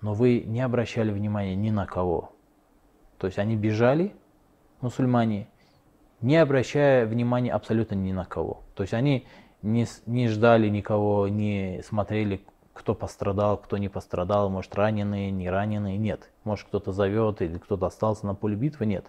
Но 0.00 0.14
вы 0.14 0.40
не 0.40 0.60
обращали 0.62 1.12
внимания 1.12 1.54
ни 1.54 1.70
на 1.70 1.86
кого. 1.86 2.32
То 3.18 3.26
есть 3.26 3.38
они 3.38 3.54
бежали, 3.54 4.14
мусульмане, 4.80 5.46
не 6.22 6.36
обращая 6.36 7.06
внимания 7.06 7.52
абсолютно 7.52 7.94
ни 7.94 8.12
на 8.12 8.24
кого. 8.24 8.62
То 8.74 8.82
есть 8.82 8.94
они 8.94 9.26
не, 9.62 9.86
не 10.06 10.28
ждали 10.28 10.68
никого, 10.68 11.28
не 11.28 11.82
смотрели, 11.84 12.44
кто 12.72 12.94
пострадал, 12.94 13.58
кто 13.58 13.76
не 13.76 13.88
пострадал, 13.88 14.48
может 14.48 14.74
раненые, 14.74 15.30
не 15.30 15.50
раненые, 15.50 15.98
нет. 15.98 16.30
Может 16.44 16.68
кто-то 16.68 16.92
зовет 16.92 17.42
или 17.42 17.58
кто-то 17.58 17.86
остался 17.86 18.26
на 18.26 18.34
поле 18.34 18.56
битвы, 18.56 18.86
нет. 18.86 19.06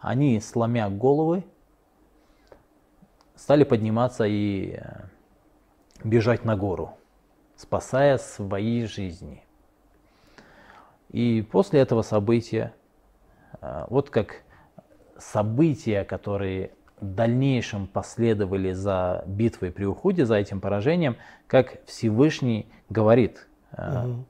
Они, 0.00 0.40
сломя 0.40 0.88
головы, 0.90 1.44
стали 3.36 3.64
подниматься 3.64 4.24
и 4.24 4.78
э, 4.78 5.04
бежать 6.02 6.44
на 6.44 6.56
гору, 6.56 6.96
спасая 7.56 8.18
свои 8.18 8.84
жизни. 8.86 9.44
И 11.10 11.42
после 11.42 11.80
этого 11.80 12.02
события, 12.02 12.74
э, 13.60 13.84
вот 13.88 14.10
как 14.10 14.42
события, 15.18 16.04
которые 16.04 16.72
в 17.00 17.14
дальнейшем 17.14 17.86
последовали 17.86 18.72
за 18.72 19.24
битвой 19.26 19.70
при 19.70 19.84
уходе, 19.84 20.24
за 20.24 20.36
этим 20.36 20.60
поражением, 20.60 21.16
как 21.46 21.84
Всевышний 21.86 22.68
говорит 22.88 23.46
угу. 23.72 24.24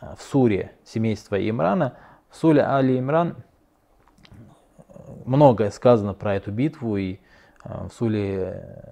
в 0.00 0.22
суре 0.22 0.72
семейства 0.84 1.36
Имрана, 1.48 1.94
в 2.30 2.36
суре 2.36 2.62
Али 2.62 2.98
Имран 2.98 3.36
многое 5.24 5.70
сказано 5.70 6.14
про 6.14 6.34
эту 6.36 6.50
битву, 6.50 6.96
и 6.96 7.18
в 7.64 7.90
суре 7.90 8.82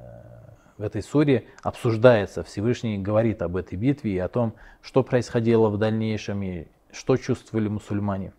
в 0.81 0.83
этой 0.83 1.03
суре 1.03 1.45
обсуждается, 1.63 2.43
Всевышний 2.43 2.97
говорит 2.97 3.43
об 3.43 3.57
этой 3.57 3.77
битве 3.77 4.15
и 4.15 4.19
о 4.19 4.29
том, 4.29 4.55
что 4.81 5.03
происходило 5.03 5.69
в 5.69 5.77
дальнейшем 5.77 6.43
и 6.43 6.69
что 6.91 7.19
чувствовали 7.19 7.69
мусульмане. 7.69 8.33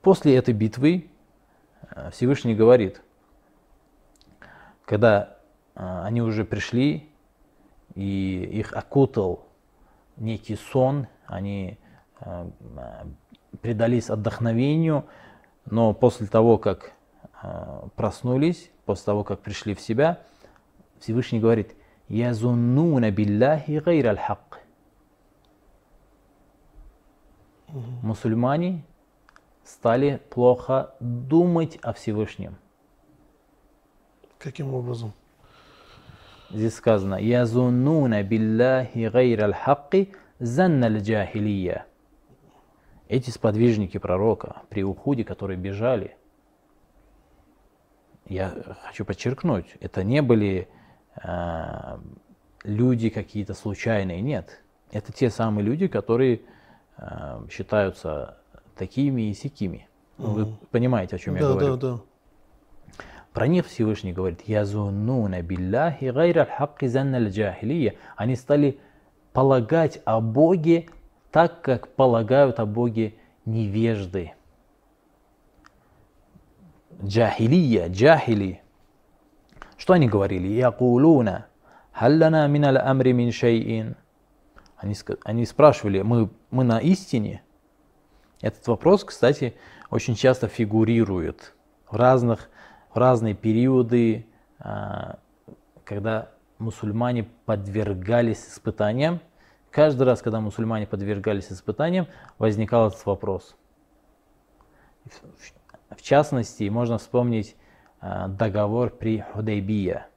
После 0.00 0.34
этой 0.34 0.52
битвы 0.52 1.04
э, 1.06 1.11
Всевышний 2.10 2.54
говорит, 2.54 3.02
когда 4.84 5.36
э, 5.74 6.02
они 6.04 6.22
уже 6.22 6.44
пришли, 6.44 7.08
и 7.94 8.48
их 8.52 8.72
окутал 8.72 9.46
некий 10.16 10.56
сон, 10.56 11.06
они 11.26 11.78
э, 12.20 12.50
предались 13.60 14.10
отдохновению, 14.10 15.04
но 15.66 15.92
после 15.94 16.26
того, 16.26 16.58
как 16.58 16.92
проснулись, 17.96 18.70
после 18.84 19.04
того, 19.06 19.24
как 19.24 19.40
пришли 19.40 19.74
в 19.74 19.80
себя, 19.80 20.20
Всевышний 21.00 21.40
говорит, 21.40 21.74
«Язуннуна 22.08 23.10
биллахи 23.10 23.80
гайр 23.80 24.06
аль-хак». 24.06 24.60
Мусульмане 28.02 28.84
стали 29.64 30.20
плохо 30.30 30.94
думать 31.00 31.78
о 31.82 31.92
Всевышнем. 31.92 32.56
Каким 34.38 34.74
образом? 34.74 35.12
Здесь 36.50 36.74
сказано 36.74 37.14
«Язуннуна 37.14 38.22
биллахи 38.22 39.08
гайр 39.08 39.44
аль-хакки 39.44 40.14
занна 40.38 40.88
джахилия 40.88 41.86
Эти 43.08 43.30
сподвижники 43.30 43.98
пророка 43.98 44.62
при 44.68 44.82
уходе, 44.82 45.24
которые 45.24 45.56
бежали, 45.56 46.16
я 48.26 48.54
хочу 48.82 49.04
подчеркнуть, 49.04 49.76
это 49.80 50.04
не 50.04 50.22
были 50.22 50.68
э, 51.22 51.98
люди 52.64 53.10
какие-то 53.10 53.54
случайные, 53.54 54.20
нет. 54.20 54.62
Это 54.90 55.12
те 55.12 55.30
самые 55.30 55.64
люди, 55.64 55.86
которые 55.86 56.42
э, 56.96 57.46
считаются 57.50 58.41
такими 58.76 59.30
и 59.30 59.34
сякими. 59.34 59.88
Угу. 60.18 60.30
Вы 60.30 60.46
понимаете, 60.70 61.16
о 61.16 61.18
чем 61.18 61.34
да, 61.34 61.40
я 61.40 61.46
говорю? 61.46 61.76
Да, 61.76 61.92
да. 61.92 62.00
Про 63.32 63.46
них 63.46 63.66
Всевышний 63.66 64.12
говорит, 64.12 64.42
«Язуннуна 64.46 65.40
биллахи 65.42 66.10
гайра 66.10 66.44
хакки 66.44 66.86
занна 66.86 67.18
джахилия». 67.18 67.94
Они 68.16 68.36
стали 68.36 68.78
полагать 69.32 70.02
о 70.04 70.20
Боге 70.20 70.88
так, 71.30 71.62
как 71.62 71.88
полагают 71.88 72.60
о 72.60 72.66
Боге 72.66 73.14
невежды. 73.46 74.32
Джахилия, 77.02 77.88
джахили. 77.88 78.60
Что 79.78 79.94
они 79.94 80.08
говорили? 80.08 80.48
«Якулуна, 80.48 81.46
халлана 81.92 82.46
минал 82.48 82.76
амри 82.76 83.12
мин 83.12 83.32
шайин». 83.32 83.96
Они, 84.76 84.96
они 85.24 85.46
спрашивали, 85.46 86.02
мы, 86.02 86.28
мы 86.50 86.64
на 86.64 86.80
истине? 86.80 87.42
Этот 88.42 88.66
вопрос, 88.66 89.04
кстати, 89.04 89.54
очень 89.88 90.16
часто 90.16 90.48
фигурирует 90.48 91.54
в, 91.88 91.96
разных, 91.96 92.50
в 92.92 92.98
разные 92.98 93.34
периоды, 93.34 94.26
а, 94.58 95.18
когда 95.84 96.30
мусульмане 96.58 97.28
подвергались 97.46 98.44
испытаниям. 98.48 99.20
Каждый 99.70 100.02
раз, 100.02 100.22
когда 100.22 100.40
мусульмане 100.40 100.86
подвергались 100.86 101.52
испытаниям, 101.52 102.08
возникал 102.38 102.88
этот 102.88 103.06
вопрос. 103.06 103.56
В 105.90 106.02
частности, 106.02 106.68
можно 106.68 106.98
вспомнить 106.98 107.56
а, 108.00 108.26
договор 108.26 108.90
при 108.90 109.20
Худайбия, 109.20 110.08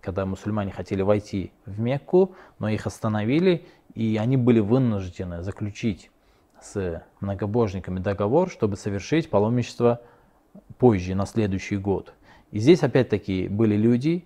когда 0.00 0.24
мусульмане 0.26 0.70
хотели 0.70 1.02
войти 1.02 1.52
в 1.66 1.80
Мекку, 1.80 2.36
но 2.60 2.68
их 2.68 2.86
остановили, 2.86 3.66
и 3.94 4.16
они 4.16 4.36
были 4.36 4.60
вынуждены 4.60 5.42
заключить 5.42 6.12
с 6.62 7.02
многобожниками 7.20 7.98
договор, 7.98 8.50
чтобы 8.50 8.76
совершить 8.76 9.30
паломничество 9.30 10.00
позже, 10.78 11.14
на 11.14 11.26
следующий 11.26 11.76
год. 11.76 12.12
И 12.50 12.58
здесь 12.58 12.82
опять-таки 12.82 13.48
были 13.48 13.76
люди, 13.76 14.24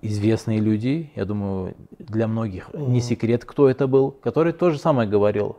известные 0.00 0.58
люди, 0.58 1.10
я 1.14 1.24
думаю, 1.24 1.76
для 1.98 2.26
многих 2.26 2.70
не 2.74 3.00
секрет, 3.00 3.44
кто 3.44 3.68
это 3.68 3.86
был, 3.86 4.10
который 4.10 4.52
то 4.52 4.70
же 4.70 4.78
самое 4.78 5.08
говорил. 5.08 5.58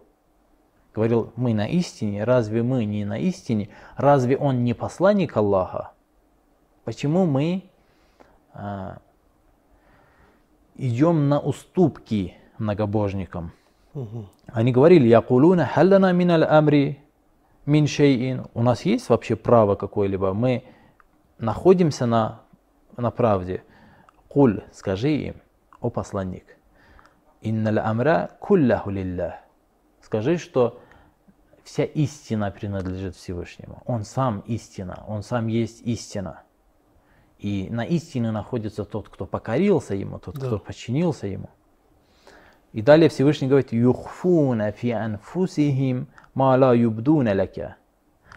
Говорил, 0.93 1.31
мы 1.35 1.53
на 1.53 1.67
истине, 1.67 2.23
разве 2.23 2.61
мы 2.61 2.85
не 2.85 3.03
на 3.05 3.17
истине, 3.17 3.69
разве 3.95 4.37
он 4.37 4.63
не 4.63 4.75
посланник 4.75 5.35
Аллаха? 5.35 5.93
Почему 6.83 7.25
мы 7.25 7.63
а, 8.53 8.99
идем 10.75 11.29
на 11.29 11.39
уступки 11.39 12.35
многобожникам? 12.59 13.53
Они 14.47 14.71
говорили, 14.71 15.07
якулуна 15.07 15.65
халлана 15.65 16.11
мин 16.13 16.31
амри 16.31 16.99
мин 17.65 17.87
шейин. 17.87 18.47
У 18.53 18.63
нас 18.63 18.85
есть 18.85 19.09
вообще 19.09 19.35
право 19.35 19.75
какое-либо? 19.75 20.33
Мы 20.33 20.63
находимся 21.37 22.05
на, 22.05 22.41
на 22.97 23.11
правде. 23.11 23.63
Куль, 24.27 24.63
скажи 24.73 25.11
им, 25.11 25.35
о 25.79 25.89
посланник, 25.89 26.57
инналь 27.41 27.79
амра 27.79 28.31
кулляху 28.39 28.89
лиллах. 28.89 29.35
Скажи, 30.01 30.37
что 30.37 30.79
вся 31.63 31.83
истина 31.83 32.51
принадлежит 32.51 33.15
Всевышнему. 33.15 33.83
Он 33.85 34.03
сам 34.03 34.39
истина, 34.47 35.03
он 35.07 35.23
сам 35.23 35.47
есть 35.47 35.81
истина. 35.81 36.41
И 37.37 37.67
на 37.69 37.83
истине 37.85 38.31
находится 38.31 38.85
тот, 38.85 39.09
кто 39.09 39.25
покорился 39.25 39.95
ему, 39.95 40.17
тот, 40.17 40.35
да. 40.35 40.47
кто 40.47 40.59
подчинился 40.59 41.27
ему. 41.27 41.49
И 42.73 42.81
далее 42.81 43.07
Всевышний 43.07 43.47
говорит, 43.47 43.71
«Юхфуна 43.71 44.71
фи 44.71 44.91
анфусихим 44.91 46.07
ма 46.33 46.57
ла 46.57 46.73
юбдуна 46.73 47.33
лака». 47.33 47.77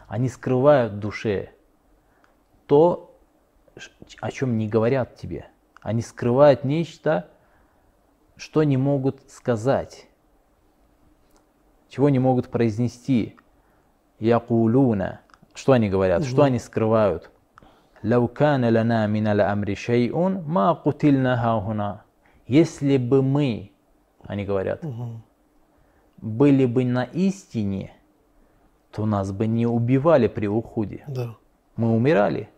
Они 0.08 0.28
скрывают 0.28 0.92
в 0.92 0.98
душе 0.98 1.50
то, 2.66 3.18
о 4.20 4.30
чем 4.30 4.58
не 4.58 4.68
говорят 4.68 5.16
тебе. 5.16 5.46
Они 5.80 6.02
скрывают 6.02 6.64
нечто, 6.64 7.28
что 8.36 8.62
не 8.62 8.76
могут 8.76 9.30
сказать, 9.30 10.06
чего 11.88 12.10
не 12.10 12.18
могут 12.18 12.48
произнести. 12.48 13.36
Якулуна. 14.18 15.20
Что 15.54 15.72
они 15.72 15.88
говорят? 15.88 16.20
Угу. 16.20 16.28
Что 16.28 16.42
они 16.42 16.58
скрывают? 16.58 17.30
Лаукана 18.02 18.70
лана 18.70 19.06
минал 19.06 19.40
амри 19.40 19.74
шайун 19.74 20.42
ма 20.44 20.74
кутильна 20.74 21.36
хауна. 21.36 22.04
Если 22.46 22.96
бы 22.96 23.22
мы 23.22 23.72
они 24.26 24.44
говорят, 24.44 24.84
угу. 24.84 25.20
были 26.18 26.66
бы 26.66 26.84
на 26.84 27.04
истине, 27.04 27.94
то 28.90 29.06
нас 29.06 29.32
бы 29.32 29.46
не 29.46 29.66
убивали 29.66 30.28
при 30.28 30.46
уходе. 30.46 31.04
Да. 31.06 31.36
Мы 31.76 31.94
умирали. 31.94 32.48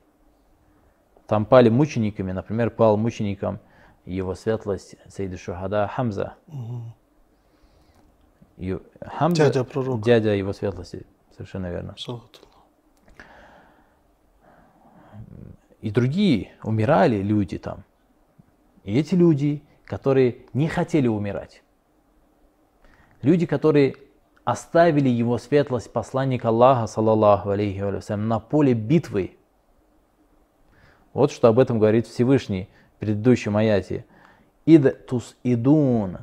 Там 1.27 1.45
пали 1.45 1.69
мучениками, 1.69 2.33
например, 2.33 2.71
пал 2.71 2.97
мучеником 2.97 3.59
его 4.05 4.35
светлость 4.35 4.97
Сейд 5.09 5.39
Шухада 5.39 5.87
Хамза. 5.89 6.35
Угу. 6.47 6.83
И 8.57 8.79
Хамза, 9.01 9.45
дядя 9.45 9.65
пророка. 9.65 10.03
Дядя 10.03 10.35
его 10.35 10.53
светлости, 10.53 11.07
совершенно 11.33 11.71
верно. 11.71 11.95
И 15.81 15.91
другие 15.91 16.53
умирали 16.63 17.23
люди 17.23 17.59
там. 17.59 17.85
И 18.85 18.99
эти 18.99 19.15
люди 19.15 19.63
которые 19.89 20.37
не 20.53 20.69
хотели 20.69 21.09
умирать. 21.09 21.63
Люди, 23.23 23.47
которые 23.47 23.97
оставили 24.45 25.09
его 25.09 25.39
светлость 25.39 25.93
посланника 25.93 26.49
Аллаха, 26.49 26.87
саллаллаху 26.87 27.51
алейхи 27.51 27.81
вассалям, 27.81 28.29
на 28.29 28.39
поле 28.39 28.75
битвы. 28.75 29.37
Вот 31.15 31.33
что 31.33 31.49
об 31.49 31.59
этом 31.59 31.79
говорит 31.79 32.07
Всевышний 32.07 32.69
в 32.97 33.01
предыдущем 33.01 33.57
аяте. 33.57 34.05
ид 34.67 35.07
тус 35.07 35.37
идун, 35.43 36.19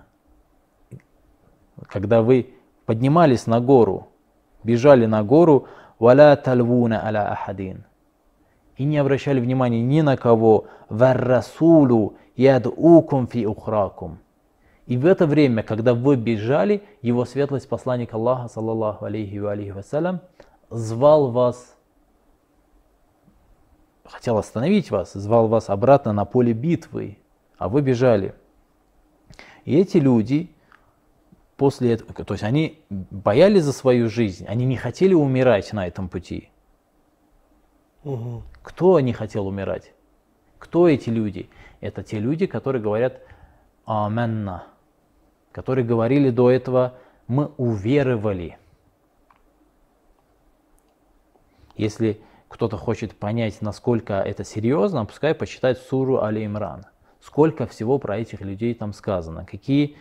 когда 1.88 2.22
вы 2.22 2.54
поднимались 2.86 3.48
на 3.48 3.60
гору, 3.60 4.08
бежали 4.64 5.08
на 5.08 5.24
гору, 5.24 5.68
валя 5.98 6.36
тальвуна 6.36 7.04
аля 7.04 7.32
ахадин, 7.32 7.84
и 8.78 8.84
не 8.86 9.00
обращали 9.00 9.40
внимания 9.40 9.82
ни 9.82 10.02
на 10.02 10.18
кого, 10.18 10.68
варрасулу 10.88 12.16
ядукум 12.36 13.28
фи 13.28 13.46
ухракум. 13.46 14.20
И 14.86 14.98
в 14.98 15.06
это 15.06 15.26
время, 15.26 15.64
когда 15.64 15.94
вы 15.94 16.16
бежали, 16.16 16.84
его 17.02 17.26
светлость, 17.26 17.68
посланник 17.68 18.14
Аллаха, 18.14 18.48
саллаллаху 18.48 19.06
алейхи 19.06 19.38
ва 19.38 19.54
алейхи 19.54 19.72
вассалям, 19.72 20.22
звал 20.70 21.32
вас, 21.32 21.76
хотел 24.04 24.38
остановить 24.38 24.92
вас, 24.92 25.14
звал 25.14 25.48
вас 25.48 25.70
обратно 25.70 26.14
на 26.14 26.26
поле 26.26 26.54
битвы, 26.54 27.18
а 27.58 27.68
вы 27.68 27.82
бежали. 27.82 28.36
И 29.64 29.76
эти 29.76 29.98
люди 29.98 30.52
после 31.58 31.94
этого, 31.94 32.14
то 32.14 32.34
есть 32.34 32.44
они 32.44 32.80
боялись 32.90 33.64
за 33.64 33.74
свою 33.74 34.10
жизнь, 34.10 34.46
они 34.46 34.66
не 34.66 34.78
хотели 34.78 35.16
умирать 35.16 35.74
на 35.74 35.88
этом 35.88 36.10
пути. 36.10 36.50
Угу. 38.04 38.44
Кто 38.62 39.00
не 39.00 39.14
хотел 39.14 39.48
умирать? 39.48 39.94
Кто 40.60 40.88
эти 40.88 41.10
люди? 41.10 41.50
Это 41.86 42.02
те 42.02 42.20
люди, 42.20 42.48
которые 42.48 42.82
говорят 42.82 43.22
«Аменна», 43.86 44.64
которые 45.52 45.86
говорили 45.86 46.32
до 46.32 46.50
этого 46.50 46.96
«Мы 47.28 47.52
уверовали». 47.58 48.58
Если 51.76 52.22
кто-то 52.48 52.78
хочет 52.78 53.16
понять, 53.16 53.62
насколько 53.62 54.16
это 54.16 54.44
серьезно, 54.44 55.06
пускай 55.06 55.36
почитает 55.36 55.78
суру 55.78 56.24
Али 56.24 56.44
Имран. 56.44 56.86
Сколько 57.22 57.68
всего 57.68 58.00
про 58.00 58.18
этих 58.18 58.42
людей 58.42 58.74
там 58.74 58.92
сказано, 58.92 59.46
какие 59.46 59.98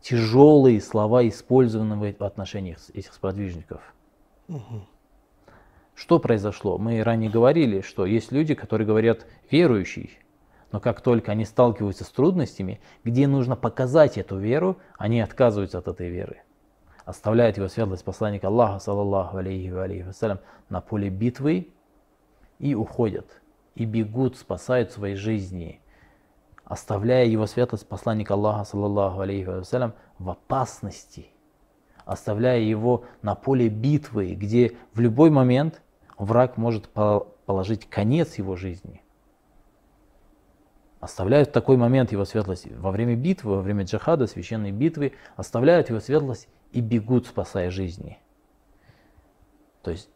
тяжелые 0.00 0.80
слова 0.80 1.26
использованы 1.28 2.14
в 2.18 2.24
отношениях 2.24 2.78
этих 2.94 3.12
сподвижников. 3.12 3.94
Угу. 4.48 4.86
Что 5.94 6.18
произошло? 6.18 6.78
Мы 6.78 7.00
ранее 7.04 7.30
говорили, 7.30 7.80
что 7.80 8.06
есть 8.06 8.32
люди, 8.32 8.54
которые 8.54 8.88
говорят 8.88 9.26
верующий, 9.50 10.18
но 10.72 10.80
как 10.80 11.00
только 11.00 11.32
они 11.32 11.44
сталкиваются 11.44 12.04
с 12.04 12.08
трудностями, 12.08 12.80
где 13.04 13.26
нужно 13.26 13.56
показать 13.56 14.18
эту 14.18 14.38
веру, 14.38 14.78
они 14.98 15.20
отказываются 15.20 15.78
от 15.78 15.88
этой 15.88 16.08
веры. 16.08 16.42
Оставляют 17.04 17.56
его 17.56 17.68
светлость 17.68 18.04
посланника 18.04 18.48
Аллаха, 18.48 18.78
саллаллаху 18.78 19.36
алейхи 19.36 19.70
ва 19.70 19.84
алейхи 19.84 20.06
вассалям, 20.06 20.40
на 20.68 20.80
поле 20.80 21.10
битвы 21.10 21.68
и 22.58 22.74
уходят. 22.74 23.40
И 23.74 23.84
бегут, 23.84 24.36
спасают 24.36 24.92
свои 24.92 25.14
жизни, 25.14 25.80
оставляя 26.64 27.26
его 27.26 27.46
светлость 27.46 27.88
посланника 27.88 28.34
Аллаха, 28.34 28.64
саллаллаху 28.64 29.20
алейхи 29.20 29.46
вассалям, 29.46 29.94
в 30.18 30.30
опасности– 30.30 31.28
оставляя 32.04 32.60
его 32.60 33.04
на 33.22 33.34
поле 33.34 33.68
битвы, 33.68 34.34
где 34.34 34.76
в 34.92 35.00
любой 35.00 35.30
момент 35.30 35.82
враг 36.18 36.56
может 36.56 36.88
положить 36.88 37.88
конец 37.88 38.38
его 38.38 38.56
жизни. 38.56 39.01
Оставляют 41.02 41.48
в 41.48 41.52
такой 41.52 41.76
момент 41.76 42.12
его 42.12 42.24
светлость 42.24 42.68
во 42.70 42.92
время 42.92 43.16
битвы, 43.16 43.56
во 43.56 43.60
время 43.60 43.82
джихада, 43.82 44.28
священной 44.28 44.70
битвы, 44.70 45.14
оставляют 45.34 45.88
его 45.88 45.98
светлость 45.98 46.46
и 46.70 46.80
бегут, 46.80 47.26
спасая 47.26 47.72
жизни. 47.72 48.20
То 49.82 49.90
есть 49.90 50.08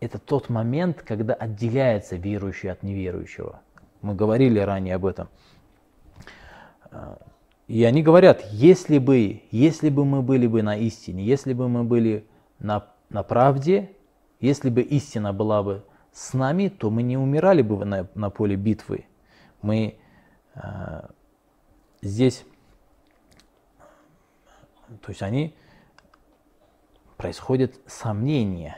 это 0.00 0.18
тот 0.18 0.48
момент, 0.48 1.02
когда 1.02 1.34
отделяется 1.34 2.16
верующий 2.16 2.70
от 2.70 2.82
неверующего. 2.82 3.60
Мы 4.00 4.14
говорили 4.14 4.58
ранее 4.58 4.94
об 4.94 5.04
этом. 5.04 5.28
И 7.68 7.84
они 7.84 8.02
говорят, 8.02 8.42
если 8.50 8.96
бы, 8.96 9.42
если 9.50 9.90
бы 9.90 10.06
мы 10.06 10.22
были 10.22 10.46
бы 10.46 10.62
на 10.62 10.74
истине, 10.74 11.22
если 11.22 11.52
бы 11.52 11.68
мы 11.68 11.84
были 11.84 12.24
на, 12.58 12.86
на 13.10 13.22
правде, 13.22 13.90
если 14.40 14.70
бы 14.70 14.80
истина 14.80 15.34
была 15.34 15.62
бы 15.62 15.84
с 16.12 16.32
нами, 16.32 16.68
то 16.68 16.88
мы 16.88 17.02
не 17.02 17.18
умирали 17.18 17.60
бы 17.60 17.84
на, 17.84 18.08
на 18.14 18.30
поле 18.30 18.56
битвы. 18.56 19.04
Мы 19.60 19.76
э, 19.86 20.09
здесь, 22.02 22.44
то 25.02 25.08
есть 25.08 25.22
они, 25.22 25.56
происходит 27.16 27.80
сомнение. 27.86 28.76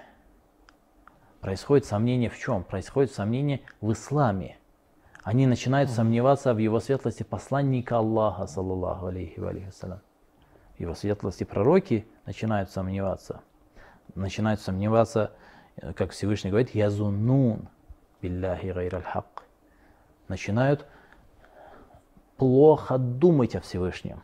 Происходит 1.40 1.86
сомнение 1.86 2.30
в 2.30 2.38
чем? 2.38 2.64
Происходит 2.64 3.12
сомнение 3.12 3.62
в 3.80 3.92
исламе 3.92 4.58
они 5.22 5.46
начинают 5.46 5.88
сомневаться 5.90 6.52
в 6.52 6.58
его 6.58 6.80
светлости 6.80 7.22
посланника 7.22 7.98
Аллаха, 7.98 8.46
саллаллаху 8.46 9.06
алейхи 9.06 9.38
ва 9.38 9.52
вассалям. 9.52 10.00
Его 10.78 10.94
светлости 10.94 11.44
пророки 11.44 12.06
начинают 12.26 12.70
сомневаться. 12.70 13.40
Начинают 14.16 14.60
сомневаться, 14.60 15.32
как 15.94 16.10
Всевышний 16.10 16.50
говорит, 16.50 16.74
язунун 16.74 17.68
билляхи 18.20 18.72
гайраль 18.72 19.04
хак. 19.04 19.44
Начинают 20.26 20.86
плохо 22.42 22.98
думать 22.98 23.54
о 23.54 23.60
Всевышнем. 23.60 24.20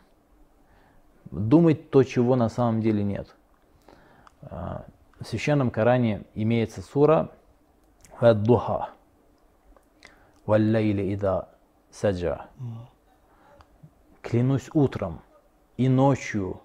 Думать 1.31 1.89
то, 1.89 2.03
чего 2.03 2.35
на 2.35 2.49
самом 2.49 2.81
деле 2.81 3.01
нет. 3.01 3.33
Э, 4.41 4.81
в 5.21 5.25
священном 5.25 5.71
Коране 5.71 6.25
имеется 6.35 6.81
сура 6.81 7.31
Духа 8.19 8.89
Валлейли 10.45 11.13
ида 11.13 11.47
саджа. 11.91 12.47
Клянусь 14.21 14.69
утром 14.73 15.21
и 15.77 15.87
ночью, 15.87 16.59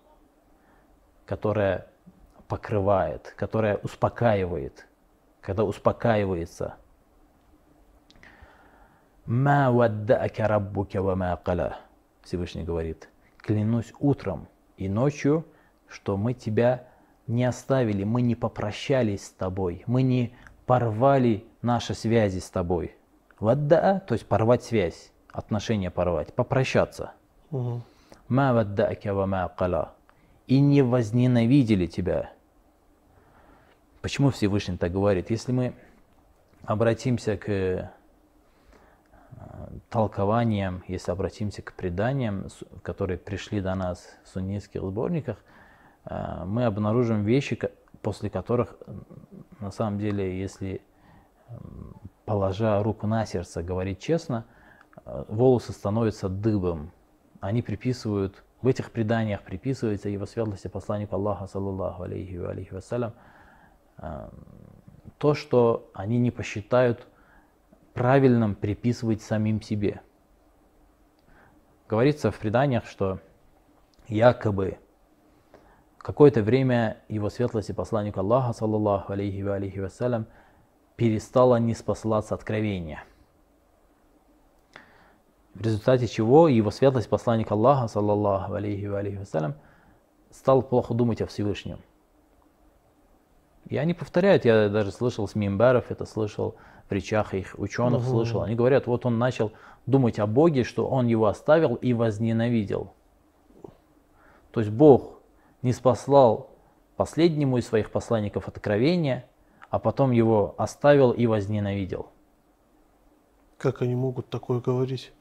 которая 1.24 1.86
покрывает, 2.48 3.32
которая 3.36 3.76
успокаивает, 3.76 4.88
когда 5.40 5.62
успокаивается. 5.62 6.74
Ма 9.26 9.70
ваддака 9.72 10.46
раббука 10.48 11.00
ва 11.02 11.14
ма 11.14 11.36
кала. 11.36 11.78
Всевышний 12.22 12.62
говорит, 12.62 13.08
клянусь 13.38 13.92
утром 13.98 14.48
и 14.76 14.88
ночью, 14.88 15.46
что 15.88 16.16
мы 16.18 16.34
тебя 16.34 16.86
не 17.26 17.44
оставили, 17.44 18.04
мы 18.04 18.20
не 18.20 18.34
попрощались 18.34 19.26
с 19.26 19.30
тобой, 19.30 19.82
мы 19.86 20.02
не 20.02 20.34
порвали 20.66 21.46
наши 21.62 21.94
связи 21.94 22.38
с 22.38 22.50
тобой. 22.50 22.96
Вадда'a, 23.40 24.00
то 24.00 24.12
есть 24.12 24.26
порвать 24.26 24.62
связь, 24.62 25.10
отношения 25.32 25.90
порвать, 25.90 26.34
попрощаться. 26.34 27.12
Ма 27.50 27.82
вадда'ка 28.28 29.14
ва 29.14 29.24
ма 29.26 29.48
кала. 29.48 29.94
И 30.46 30.60
не 30.60 30.82
возненавидели 30.82 31.86
тебя. 31.86 32.30
Почему 34.02 34.30
Всевышний 34.30 34.76
так 34.76 34.92
говорит? 34.92 35.30
Если 35.30 35.52
мы 35.52 35.74
обратимся 36.66 37.38
к 37.38 37.90
толкованиям, 39.90 40.82
если 40.88 41.10
обратимся 41.12 41.62
к 41.62 41.72
преданиям, 41.74 42.48
которые 42.82 43.18
пришли 43.18 43.60
до 43.60 43.74
нас 43.74 44.06
в 44.24 44.28
суннитских 44.28 44.82
сборниках, 44.82 45.38
э, 46.04 46.44
мы 46.44 46.64
обнаружим 46.64 47.24
вещи, 47.24 47.58
после 48.02 48.30
которых, 48.30 48.76
на 49.60 49.70
самом 49.70 49.98
деле, 49.98 50.38
если 50.38 50.82
положа 52.24 52.82
руку 52.82 53.06
на 53.06 53.26
сердце, 53.26 53.62
говорить 53.62 54.00
честно, 54.00 54.44
э, 55.04 55.24
волосы 55.28 55.72
становятся 55.72 56.28
дыбом. 56.28 56.90
Они 57.40 57.62
приписывают, 57.62 58.42
в 58.62 58.66
этих 58.66 58.90
преданиях 58.90 59.42
приписывается 59.42 60.08
его 60.08 60.26
светлости 60.26 60.68
посланнику 60.68 61.16
Аллаха, 61.16 61.46
саллаллаху 61.46 62.04
алейхи 62.04 62.36
ва 62.36 62.50
алейхи 62.50 62.72
вассалям, 62.72 63.12
э, 63.98 64.28
то, 65.18 65.34
что 65.34 65.90
они 65.94 66.18
не 66.18 66.30
посчитают 66.30 67.06
правильным 67.94 68.54
приписывать 68.56 69.22
самим 69.22 69.62
себе. 69.62 70.02
Говорится 71.88 72.30
в 72.30 72.38
преданиях, 72.38 72.86
что 72.86 73.20
якобы 74.08 74.78
какое-то 75.98 76.42
время 76.42 76.98
его 77.08 77.30
светлости 77.30 77.72
посланнику 77.72 78.20
Аллаха, 78.20 78.52
саллаллаху 78.52 79.12
алейхи 79.12 79.42
ва 79.42 79.54
алейхи 79.54 79.78
вассалям, 79.78 80.26
перестало 80.96 81.56
не 81.56 81.74
спосылаться 81.74 82.34
откровение. 82.34 83.02
В 85.54 85.62
результате 85.62 86.08
чего 86.08 86.48
его 86.48 86.70
светлость, 86.70 87.08
посланник 87.08 87.50
Аллаха, 87.52 87.86
саллаллаху 87.86 88.54
алейхи 88.54 88.86
ва 88.86 88.98
алейхи 88.98 89.18
вассалям, 89.18 89.54
стал 90.30 90.62
плохо 90.62 90.94
думать 90.94 91.22
о 91.22 91.26
Всевышнем. 91.26 91.78
И 93.66 93.76
они 93.76 93.94
повторяют, 93.94 94.44
я 94.44 94.68
даже 94.68 94.90
слышал 94.90 95.26
с 95.26 95.34
мимбаров, 95.34 95.90
это 95.90 96.04
слышал 96.04 96.56
в 96.94 96.96
речах 96.96 97.34
их 97.34 97.54
ученых, 97.58 98.02
угу. 98.02 98.10
слышал. 98.10 98.42
Они 98.42 98.54
говорят, 98.54 98.86
вот 98.86 99.04
он 99.04 99.18
начал 99.18 99.52
думать 99.86 100.18
о 100.18 100.26
Боге, 100.26 100.64
что 100.64 100.86
он 100.86 101.06
его 101.06 101.26
оставил 101.26 101.74
и 101.74 101.92
возненавидел. 101.92 102.92
То 104.52 104.60
есть 104.60 104.72
Бог 104.72 105.20
не 105.62 105.72
спаслал 105.72 106.50
последнему 106.96 107.58
из 107.58 107.66
своих 107.66 107.90
посланников 107.90 108.48
откровения– 108.48 109.26
а 109.74 109.80
потом 109.80 110.12
его 110.12 110.54
оставил 110.56 111.10
и 111.10 111.26
возненавидел. 111.26 112.06
Как 113.58 113.82
они 113.82 113.96
могут 113.96 114.30
такое 114.30 114.60
говорить? 114.60 115.12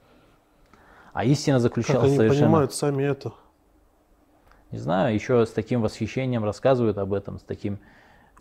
А 1.11 1.25
истина 1.25 1.55
Как 1.55 1.63
заключалась 1.63 2.09
они 2.09 2.17
совершенно... 2.17 2.45
понимают 2.45 2.71
сами 2.71 3.01
это? 3.03 3.33
Не 4.69 4.77
знаю, 4.77 5.15
еще 5.15 5.43
с 5.47 5.49
таким 5.49 5.81
восхищением 5.81 6.43
рассказывают 6.43 6.99
об 6.99 7.13
этом, 7.13 7.39
с 7.39 7.41
таким 7.41 7.79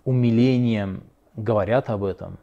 умилением 0.05 1.05
говорят 1.35 1.88
об 1.88 2.05
этом. 2.05 2.38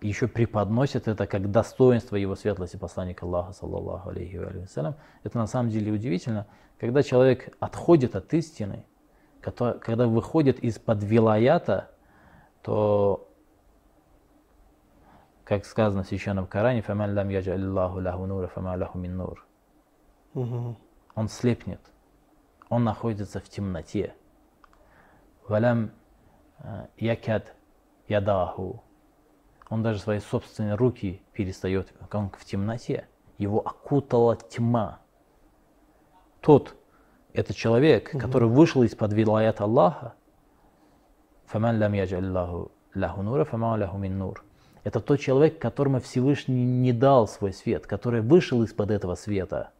Еще 0.00 0.28
преподносят 0.28 1.08
это 1.08 1.26
как 1.26 1.50
достоинство 1.50 2.14
его 2.16 2.36
светлости 2.36 2.76
посланника 2.76 3.26
Аллаха, 3.26 3.52
саллаллаху 3.52 4.10
алейхи 4.10 4.36
ва 4.36 4.46
алейхи 4.46 4.60
вассалям. 4.60 4.94
Это 5.24 5.38
на 5.38 5.46
самом 5.46 5.70
деле 5.70 5.92
удивительно, 5.92 6.46
когда 6.78 7.02
человек 7.02 7.56
отходит 7.58 8.14
от 8.14 8.32
истины, 8.34 8.84
когда 9.40 10.06
выходит 10.06 10.60
из-под 10.60 11.02
вилаята, 11.02 11.90
то, 12.62 13.28
как 15.44 15.64
сказано 15.64 16.04
в 16.04 16.06
Священном 16.06 16.46
Коране, 16.46 16.82
«Фаман 16.82 17.16
лам 17.16 17.28
яджалиллаху 17.28 18.00
лаху 18.00 18.26
нура, 18.26 18.46
фама 18.46 18.76
лаху 18.76 18.98
мин 18.98 19.16
нур». 19.16 19.46
Он 20.34 21.28
слепнет, 21.28 21.80
он 22.68 22.84
находится 22.84 23.40
в 23.40 23.48
темноте. 23.48 24.14
Валям 25.48 25.90
э, 26.58 26.86
якад 26.98 27.54
ядаху. 28.06 28.82
Он 29.68 29.82
даже 29.82 29.98
свои 29.98 30.20
собственные 30.20 30.74
руки 30.74 31.22
перестает, 31.32 31.92
он 32.12 32.30
в 32.30 32.44
темноте. 32.44 33.06
Его 33.36 33.60
окутала 33.60 34.36
тьма. 34.36 35.00
Тот, 36.40 36.74
это 37.32 37.52
человек, 37.52 38.10
который 38.18 38.48
вышел 38.48 38.82
из-под 38.82 39.12
вилаят 39.12 39.60
Аллаха, 39.60 40.14
«Фаман 41.46 41.80
лам 41.80 41.92
яджаллаху 41.92 42.72
лаху 42.94 43.22
нура, 43.22 43.44
фама 43.44 43.76
лаху 43.78 43.96
мин 43.96 44.18
нур». 44.18 44.44
Это 44.84 45.00
тот 45.00 45.20
человек, 45.20 45.58
которому 45.58 46.00
Всевышний 46.00 46.64
не 46.64 46.92
дал 46.92 47.26
свой 47.28 47.52
свет, 47.52 47.86
который 47.86 48.20
вышел 48.20 48.62
из-под 48.62 48.90
этого 48.90 49.14
света. 49.14 49.70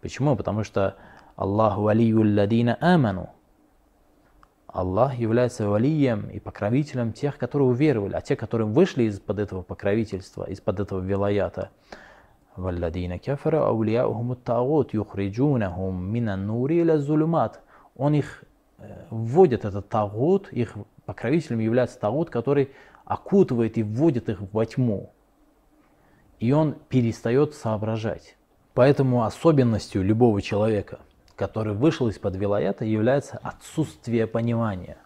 Почему? 0.00 0.36
Потому 0.36 0.64
что 0.64 0.96
Аллаху 1.36 1.82
валию 1.82 2.22
ладина 2.34 2.76
аману. 2.80 3.30
Аллах 4.68 5.14
является 5.14 5.66
валием 5.66 6.28
и 6.28 6.38
покровителем 6.40 7.12
тех, 7.14 7.38
которые 7.38 7.68
уверовали, 7.68 8.14
а 8.14 8.20
те, 8.20 8.36
которые 8.36 8.66
вышли 8.66 9.04
из-под 9.04 9.38
этого 9.38 9.62
покровительства, 9.62 10.44
из-под 10.44 10.80
этого 10.80 11.00
вилаята, 11.00 11.70
валладина 12.54 13.18
кафара 13.18 13.66
аулияухум 13.66 14.36
тагут 14.36 14.92
юхриджунахум 14.92 16.04
минан 16.04 16.46
нури 16.46 16.80
иля 16.80 16.98
зулюмат. 16.98 17.62
Он 17.96 18.12
их 18.14 18.44
э, 18.78 19.06
вводит, 19.10 19.64
этот 19.64 19.88
тагут, 19.88 20.52
их 20.52 20.74
покровителем 21.06 21.60
является 21.60 21.98
тагут, 21.98 22.28
который 22.28 22.70
окутывает 23.06 23.78
и 23.78 23.82
вводит 23.82 24.28
их 24.28 24.42
во 24.52 24.66
тьму. 24.66 25.12
И 26.40 26.52
он 26.52 26.76
перестает 26.90 27.54
соображать. 27.54 28.36
Поэтому 28.74 29.24
особенностью 29.24 30.04
любого 30.04 30.42
человека, 30.42 31.00
который 31.38 31.72
вышел 31.72 32.08
из-под 32.08 32.34
вилаята, 32.34 32.84
является 32.84 33.38
отсутствие 33.38 34.26
понимания. 34.26 34.98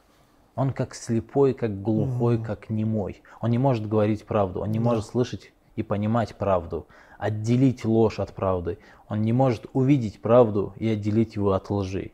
Он 0.54 0.72
как 0.72 0.94
слепой, 0.94 1.52
как 1.52 1.82
глухой, 1.82 2.42
как 2.42 2.70
немой. 2.70 3.22
Он 3.42 3.50
не 3.50 3.58
может 3.58 3.86
говорить 3.86 4.24
правду, 4.26 4.60
он 4.60 4.70
не 4.70 4.80
может 4.80 5.04
слышать 5.04 5.52
и 5.76 5.82
понимать 5.82 6.34
правду, 6.36 6.86
отделить 7.18 7.84
ложь 7.84 8.18
от 8.18 8.32
правды. 8.32 8.78
Он 9.08 9.20
не 9.20 9.34
может 9.34 9.66
увидеть 9.74 10.22
правду 10.22 10.72
и 10.76 10.88
отделить 10.88 11.36
его 11.36 11.52
от 11.52 11.68
лжи. 11.68 12.12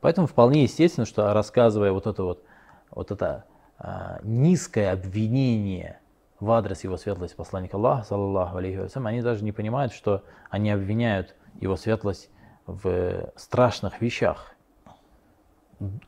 Поэтому 0.00 0.26
вполне 0.26 0.62
естественно, 0.62 1.04
что 1.04 1.32
рассказывая 1.34 1.92
вот 1.92 2.06
это 2.06 2.24
вот, 2.24 2.42
вот 2.90 3.10
это 3.10 3.44
а, 3.78 4.20
низкое 4.22 4.90
обвинение 4.92 6.00
в 6.38 6.50
адрес 6.50 6.82
его 6.84 6.96
светлости 6.96 7.36
посланника 7.36 7.76
Аллаха, 7.76 8.04
саллаллаху 8.04 8.56
алейхи 8.56 8.78
вассалям, 8.78 9.06
они 9.06 9.20
даже 9.20 9.44
не 9.44 9.52
понимают, 9.52 9.92
что 9.92 10.24
они 10.48 10.70
обвиняют 10.70 11.34
его 11.60 11.76
светлость 11.76 12.30
в 12.66 13.32
страшных 13.36 14.00
вещах. 14.00 14.54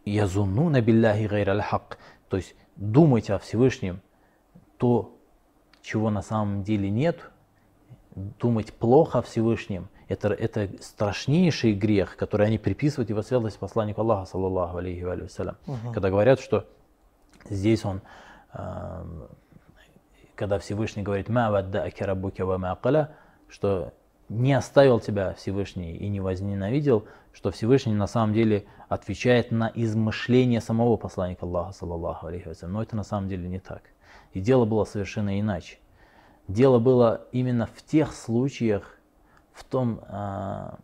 Язунну 0.05 0.69
на 0.69 0.81
билляхи 0.81 1.27
гайр 1.27 1.61
хак 1.63 1.99
То 2.29 2.37
есть 2.37 2.55
думать 2.77 3.31
о 3.31 3.39
Всевышнем 3.39 4.03
то, 4.77 5.17
чего 5.83 6.11
на 6.11 6.23
самом 6.23 6.63
деле 6.63 6.91
нет, 6.91 7.31
думать 8.15 8.73
плохо 8.75 9.21
о 9.21 9.23
Всевышнем, 9.23 9.89
это, 10.09 10.29
это 10.29 10.69
страшнейший 10.83 11.73
грех, 11.73 12.17
который 12.17 12.47
они 12.49 12.59
приписывают 12.59 13.09
его 13.09 13.23
светлости 13.23 13.59
посланнику 13.59 14.03
Аллаха, 14.03 14.27
саллаллаху 14.27 14.77
алейхи 14.77 15.03
вассалям. 15.03 15.57
Когда 15.95 16.11
говорят, 16.11 16.41
что 16.41 16.67
здесь 17.49 17.85
он 17.85 18.03
э, 18.53 19.27
когда 20.35 20.59
Всевышний 20.59 21.03
говорит 21.03 21.29
«Ма 21.29 21.51
вадда'аки 21.51 22.05
раббука 22.05 22.45
ва 22.45 22.59
ма 22.59 22.75
кала», 22.75 23.11
что 23.49 23.93
не 24.33 24.55
оставил 24.55 25.01
тебя 25.01 25.35
Всевышний 25.35 25.97
и 25.97 26.09
не 26.09 26.21
возненавидел, 26.21 27.07
что 27.33 27.51
Всевышний 27.51 27.95
на 27.95 28.07
самом 28.07 28.35
деле 28.35 28.67
отвечает 28.89 29.51
на 29.51 29.71
измышления 29.75 30.61
самого 30.61 30.97
посланника 30.97 31.47
Аллаха, 31.47 31.73
саллаллаху 31.73 32.27
алейхи 32.27 32.49
вассалям. 32.49 32.75
Но 32.75 32.83
это 32.83 32.97
на 32.97 33.05
самом 33.05 33.29
деле 33.29 33.49
не 33.49 33.59
так. 33.59 33.83
И 34.33 34.41
дело 34.41 34.65
было 34.65 34.85
совершенно 34.85 35.39
иначе. 35.39 35.79
Дело 36.49 36.79
было 36.79 37.27
именно 37.33 37.67
в 37.67 37.83
тех 37.83 38.13
случаях, 38.13 38.99
в, 39.53 39.65
том, 39.65 40.01
а, 40.09 40.79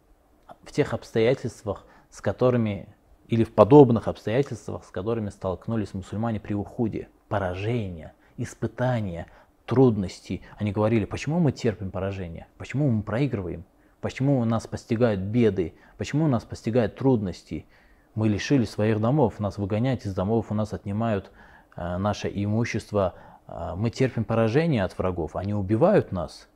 в 0.63 0.73
тех 0.73 0.95
обстоятельствах, 0.95 1.85
с 2.11 2.21
которыми, 2.21 2.89
или 3.27 3.45
в 3.45 3.55
подобных 3.55 4.09
обстоятельствах, 4.09 4.85
с 4.85 4.91
которыми 4.91 5.31
столкнулись 5.31 5.95
мусульмане 5.95 6.41
при 6.41 6.55
уходе, 6.55 7.09
поражения, 7.29 8.15
испытания, 8.37 9.27
трудности. 9.69 10.41
Они 10.57 10.73
говорили, 10.73 11.05
почему 11.05 11.39
мы 11.39 11.53
терпим 11.53 11.91
поражение, 11.91 12.47
почему 12.57 12.89
мы 12.91 13.03
проигрываем, 13.03 13.65
почему 14.01 14.45
нас 14.45 14.67
постигают 14.67 15.21
беды, 15.21 15.75
почему 15.99 16.27
нас 16.27 16.45
постигают 16.45 16.97
трудности. 16.97 17.67
Мы 18.15 18.29
лишили 18.29 18.65
своих 18.65 19.01
домов, 19.01 19.39
нас 19.39 19.59
выгоняют 19.59 20.07
из 20.07 20.15
домов, 20.15 20.47
у 20.49 20.55
нас 20.55 20.73
отнимают 20.73 21.31
э, 21.77 21.99
наше 21.99 22.33
имущество, 22.35 23.15
э, 23.47 23.75
мы 23.77 23.91
терпим 23.91 24.25
поражение 24.25 24.83
от 24.83 24.97
врагов, 24.97 25.37
они 25.37 25.55
убивают 25.55 26.13
нас. 26.13 26.49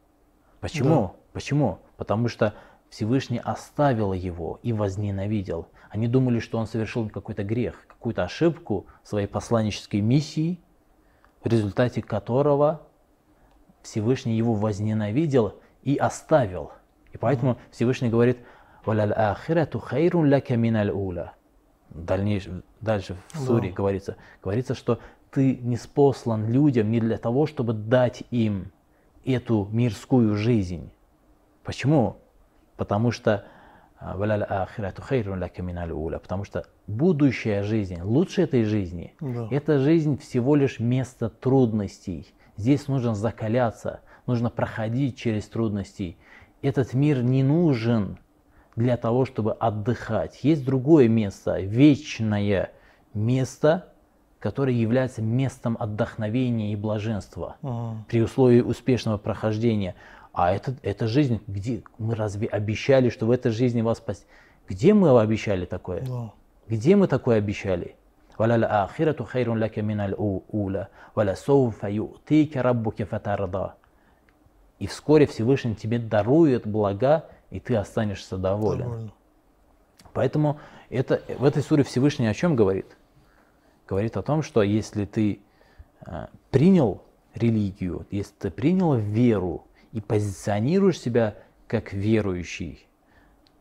Почему? 0.61 0.89
Да. 0.89 1.13
Почему? 1.35 1.79
Потому 1.99 2.29
что 2.29 2.55
Всевышний 2.89 3.41
оставил 3.45 4.15
его 4.15 4.59
и 4.63 4.73
возненавидел. 4.73 5.69
Они 5.91 6.09
думали, 6.09 6.39
что 6.41 6.59
он 6.59 6.67
совершил 6.67 7.11
какой-то 7.11 7.45
грех, 7.45 7.85
какую-то 7.89 8.25
ошибку 8.25 8.87
своей 9.03 9.27
посланнической 9.27 10.01
миссии, 10.01 10.61
в 11.45 11.47
результате 11.47 12.01
которого 12.03 12.83
Всевышний 13.83 14.37
его 14.37 14.55
возненавидел 14.55 15.55
и 15.83 15.97
оставил. 15.97 16.73
И 17.13 17.19
поэтому 17.19 17.59
Всевышний 17.71 18.09
говорит. 18.09 18.39
Дальнейшее, 21.91 22.63
дальше 22.81 23.17
в 23.33 23.39
суре 23.39 23.69
Да. 23.69 23.75
говорится, 23.75 24.17
говорится, 24.43 24.75
что 24.75 24.99
ты 25.31 25.57
не 25.57 25.77
спослан 25.77 26.51
людям 26.51 26.91
не 26.91 27.01
для 27.01 27.17
того, 27.19 27.47
чтобы 27.47 27.75
дать 27.75 28.25
им 28.31 28.73
эту 29.25 29.69
мирскую 29.71 30.35
жизнь. 30.35 30.91
Почему? 31.63 32.17
Потому 32.77 33.13
что 33.13 33.45
а, 33.99 34.17
потому 36.19 36.43
что 36.45 36.67
будущая 36.89 37.63
жизнь, 37.63 38.01
лучше 38.03 38.43
этой 38.43 38.65
жизни, 38.65 39.15
Да. 39.21 39.47
эта 39.51 39.79
жизнь 39.79 40.19
всего 40.19 40.57
лишь 40.57 40.81
место 40.81 41.29
трудностей. 41.29 42.35
Здесь 42.63 42.87
нужно 42.87 43.13
закаляться, 43.17 44.03
нужно 44.25 44.49
проходить 44.49 45.17
через 45.17 45.49
трудности. 45.49 46.17
Этот 46.63 46.95
мир 46.95 47.21
не 47.25 47.43
нужен 47.43 48.19
для 48.77 48.97
того, 48.97 49.25
чтобы 49.25 49.55
отдыхать. 49.55 50.45
Есть 50.45 50.65
другое 50.65 51.09
место, 51.09 51.59
вечное 51.59 52.71
место, 53.15 53.89
которое 54.39 54.77
является 54.77 55.23
местом 55.23 55.77
отдохновения 55.81 56.73
и 56.73 56.77
блаженства 56.77 57.57
Ага. 57.63 58.05
при 58.07 58.23
условии 58.23 58.61
успешного 58.61 59.19
прохождения. 59.19 59.97
А 60.33 60.53
это, 60.53 60.77
это 60.85 61.09
жизнь, 61.09 61.41
где 61.49 61.83
мы 61.99 62.15
разве 62.15 62.47
обещали, 62.47 63.09
что 63.09 63.27
в 63.27 63.33
этой 63.33 63.51
жизни 63.51 63.83
вас 63.83 63.99
спасти? 63.99 64.25
Где 64.69 64.95
мы 64.95 65.21
обещали 65.21 65.65
такое? 65.65 66.03
Да. 66.03 66.33
Где 66.69 66.95
мы 66.95 67.09
такое 67.09 67.39
обещали? 67.39 67.97
وَلَلْآخِرَةُ 68.40 69.24
خَيْرٌ 69.24 69.56
لَكَ 69.56 69.80
مِنَ 69.80 70.00
الْأُولَى 70.00 70.88
وَلَسَوْفَ 71.16 71.84
يُؤْتِيكَ 71.84 72.58
رَبُّكَ 72.58 73.04
فَتَرْضَى 73.04 73.74
И 74.80 74.86
вскоре 74.86 75.26
Всевышний 75.26 75.76
тебе 75.76 75.98
дарует 75.98 76.68
блага, 76.68 77.26
и 77.50 77.60
ты 77.60 77.76
останешься 77.76 78.38
доволен. 78.38 78.84
Довольно. 78.84 79.12
Поэтому 80.14 80.60
это, 80.90 81.22
в 81.40 81.44
этой 81.44 81.64
суре 81.64 81.84
Всевышний 81.84 82.28
о 82.28 82.34
чем 82.34 82.56
говорит? 82.56 82.98
Говорит 83.88 84.18
о 84.18 84.22
том, 84.22 84.44
что 84.44 84.62
если 84.62 85.06
ты 85.06 85.40
э, 86.06 86.28
принял 86.52 87.04
религию, 87.34 88.06
если 88.12 88.34
ты 88.34 88.52
принял 88.52 88.96
веру 88.96 89.66
и 89.94 90.02
позиционируешь 90.02 91.00
себя 91.00 91.36
как 91.68 91.94
верующий, 91.94 92.88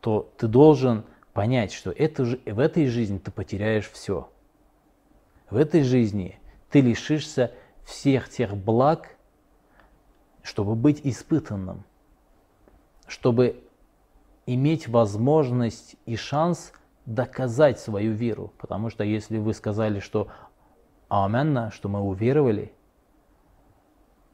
то 0.01 0.29
ты 0.37 0.47
должен 0.47 1.03
понять, 1.33 1.71
что 1.71 1.91
это, 1.91 2.25
же- 2.25 2.39
в 2.45 2.59
этой 2.59 2.87
жизни 2.87 3.17
ты 3.17 3.31
потеряешь 3.31 3.89
все. 3.89 4.29
В 5.52 5.56
этой 5.56 5.82
жизни 5.82 6.38
ты 6.70 6.80
лишишься 6.80 7.52
всех 7.84 8.30
тех 8.30 8.56
благ, 8.56 9.18
чтобы 10.42 10.74
быть 10.74 11.02
испытанным, 11.04 11.84
чтобы 13.06 13.62
иметь 14.46 14.88
возможность 14.88 15.96
и 16.06 16.16
шанс 16.16 16.72
доказать 17.04 17.78
свою 17.78 18.14
веру. 18.14 18.54
Потому 18.56 18.88
что 18.88 19.04
если 19.04 19.36
вы 19.36 19.52
сказали, 19.52 20.00
что 20.00 20.28
аменна, 21.08 21.70
что 21.70 21.90
мы 21.90 22.00
уверовали, 22.00 22.72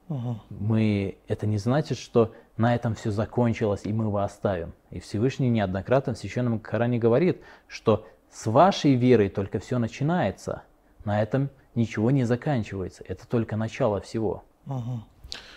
мы, 0.06 1.18
это 1.26 1.48
не 1.48 1.58
значит, 1.58 1.98
что 1.98 2.32
на 2.56 2.76
этом 2.76 2.94
все 2.94 3.10
закончилось 3.10 3.80
и 3.82 3.92
мы 3.92 4.04
его 4.04 4.18
оставим. 4.18 4.72
И 4.90 5.00
Всевышний 5.00 5.50
неоднократно 5.50 6.14
в 6.14 6.18
Священном 6.18 6.60
Коране 6.60 7.00
говорит, 7.00 7.42
что 7.66 8.06
с 8.30 8.46
вашей 8.46 8.94
верой 8.94 9.30
только 9.30 9.58
все 9.58 9.78
начинается. 9.78 10.62
На 11.08 11.22
этом 11.22 11.48
ничего 11.74 12.10
не 12.10 12.24
заканчивается. 12.24 13.02
Это 13.08 13.26
только 13.26 13.56
начало 13.56 14.02
всего. 14.02 14.44
Мгм. 14.66 15.04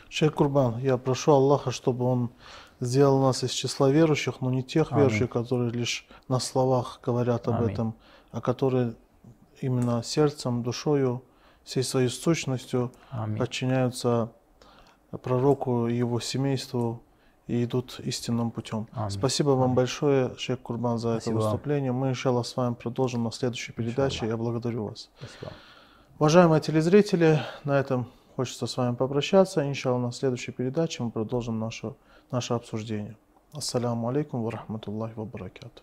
Шейх 0.08 0.34
Курбан, 0.34 0.80
я 0.80 0.96
прошу 0.96 1.34
Аллаха, 1.34 1.72
чтобы 1.72 2.06
Он 2.06 2.30
сделал 2.80 3.22
нас 3.22 3.44
из 3.44 3.52
числа 3.52 3.92
верующих, 3.92 4.40
но 4.40 4.50
не 4.50 4.64
тех 4.64 4.94
Аминь. 4.94 5.04
верующих, 5.04 5.30
которые 5.30 5.72
лишь 5.72 6.08
на 6.30 6.40
словах 6.40 7.02
говорят 7.04 7.50
об 7.50 7.56
Аминь. 7.56 7.74
этом, 7.74 7.96
а 8.32 8.40
которые 8.40 8.96
именно 9.60 10.02
сердцем, 10.04 10.64
душою, 10.64 11.22
всей 11.66 11.84
своей 11.84 12.08
сущностью 12.08 12.94
Аминь. 13.10 13.38
подчиняются 13.38 14.32
пророку 15.22 15.88
и 15.88 15.98
его 15.98 16.22
семейству 16.22 17.04
и 17.48 17.64
идут 17.64 18.00
истинным 18.00 18.52
путем. 18.52 18.88
Аминь. 18.94 19.10
Спасибо 19.10 19.50
вам 19.50 19.64
Аминь. 19.64 19.76
большое, 19.76 20.36
Шейх 20.38 20.60
Курбан, 20.60 20.98
за 20.98 21.20
Спасибо 21.20 21.38
это 21.38 21.46
выступление. 21.46 21.92
Мы, 21.92 22.10
иншаллах, 22.10 22.46
с 22.46 22.56
вами 22.56 22.74
продолжим 22.74 23.24
на 23.24 23.32
следующей 23.32 23.74
передаче. 23.74 24.28
Я 24.28 24.38
благодарю 24.38 24.86
вас. 24.86 25.10
Спасибо. 25.18 25.52
Уважаемые 26.20 26.62
телезрители, 26.62 27.40
на 27.64 27.80
этом 27.80 28.08
хочется 28.36 28.68
с 28.68 28.78
вами 28.78 28.96
попрощаться. 28.96 29.68
Иншаллах, 29.68 30.02
на 30.02 30.12
следующей 30.12 30.52
передаче 30.52 31.04
мы 31.04 31.12
продолжим 31.12 31.60
наше, 31.60 31.94
наше 32.32 32.54
обсуждение. 32.54 33.18
Ассаляму 33.54 34.08
алейкум 34.08 34.44
ва 34.44 34.52
рахматуллахи 34.52 35.14
ва 35.16 35.26
баракату. 35.26 35.82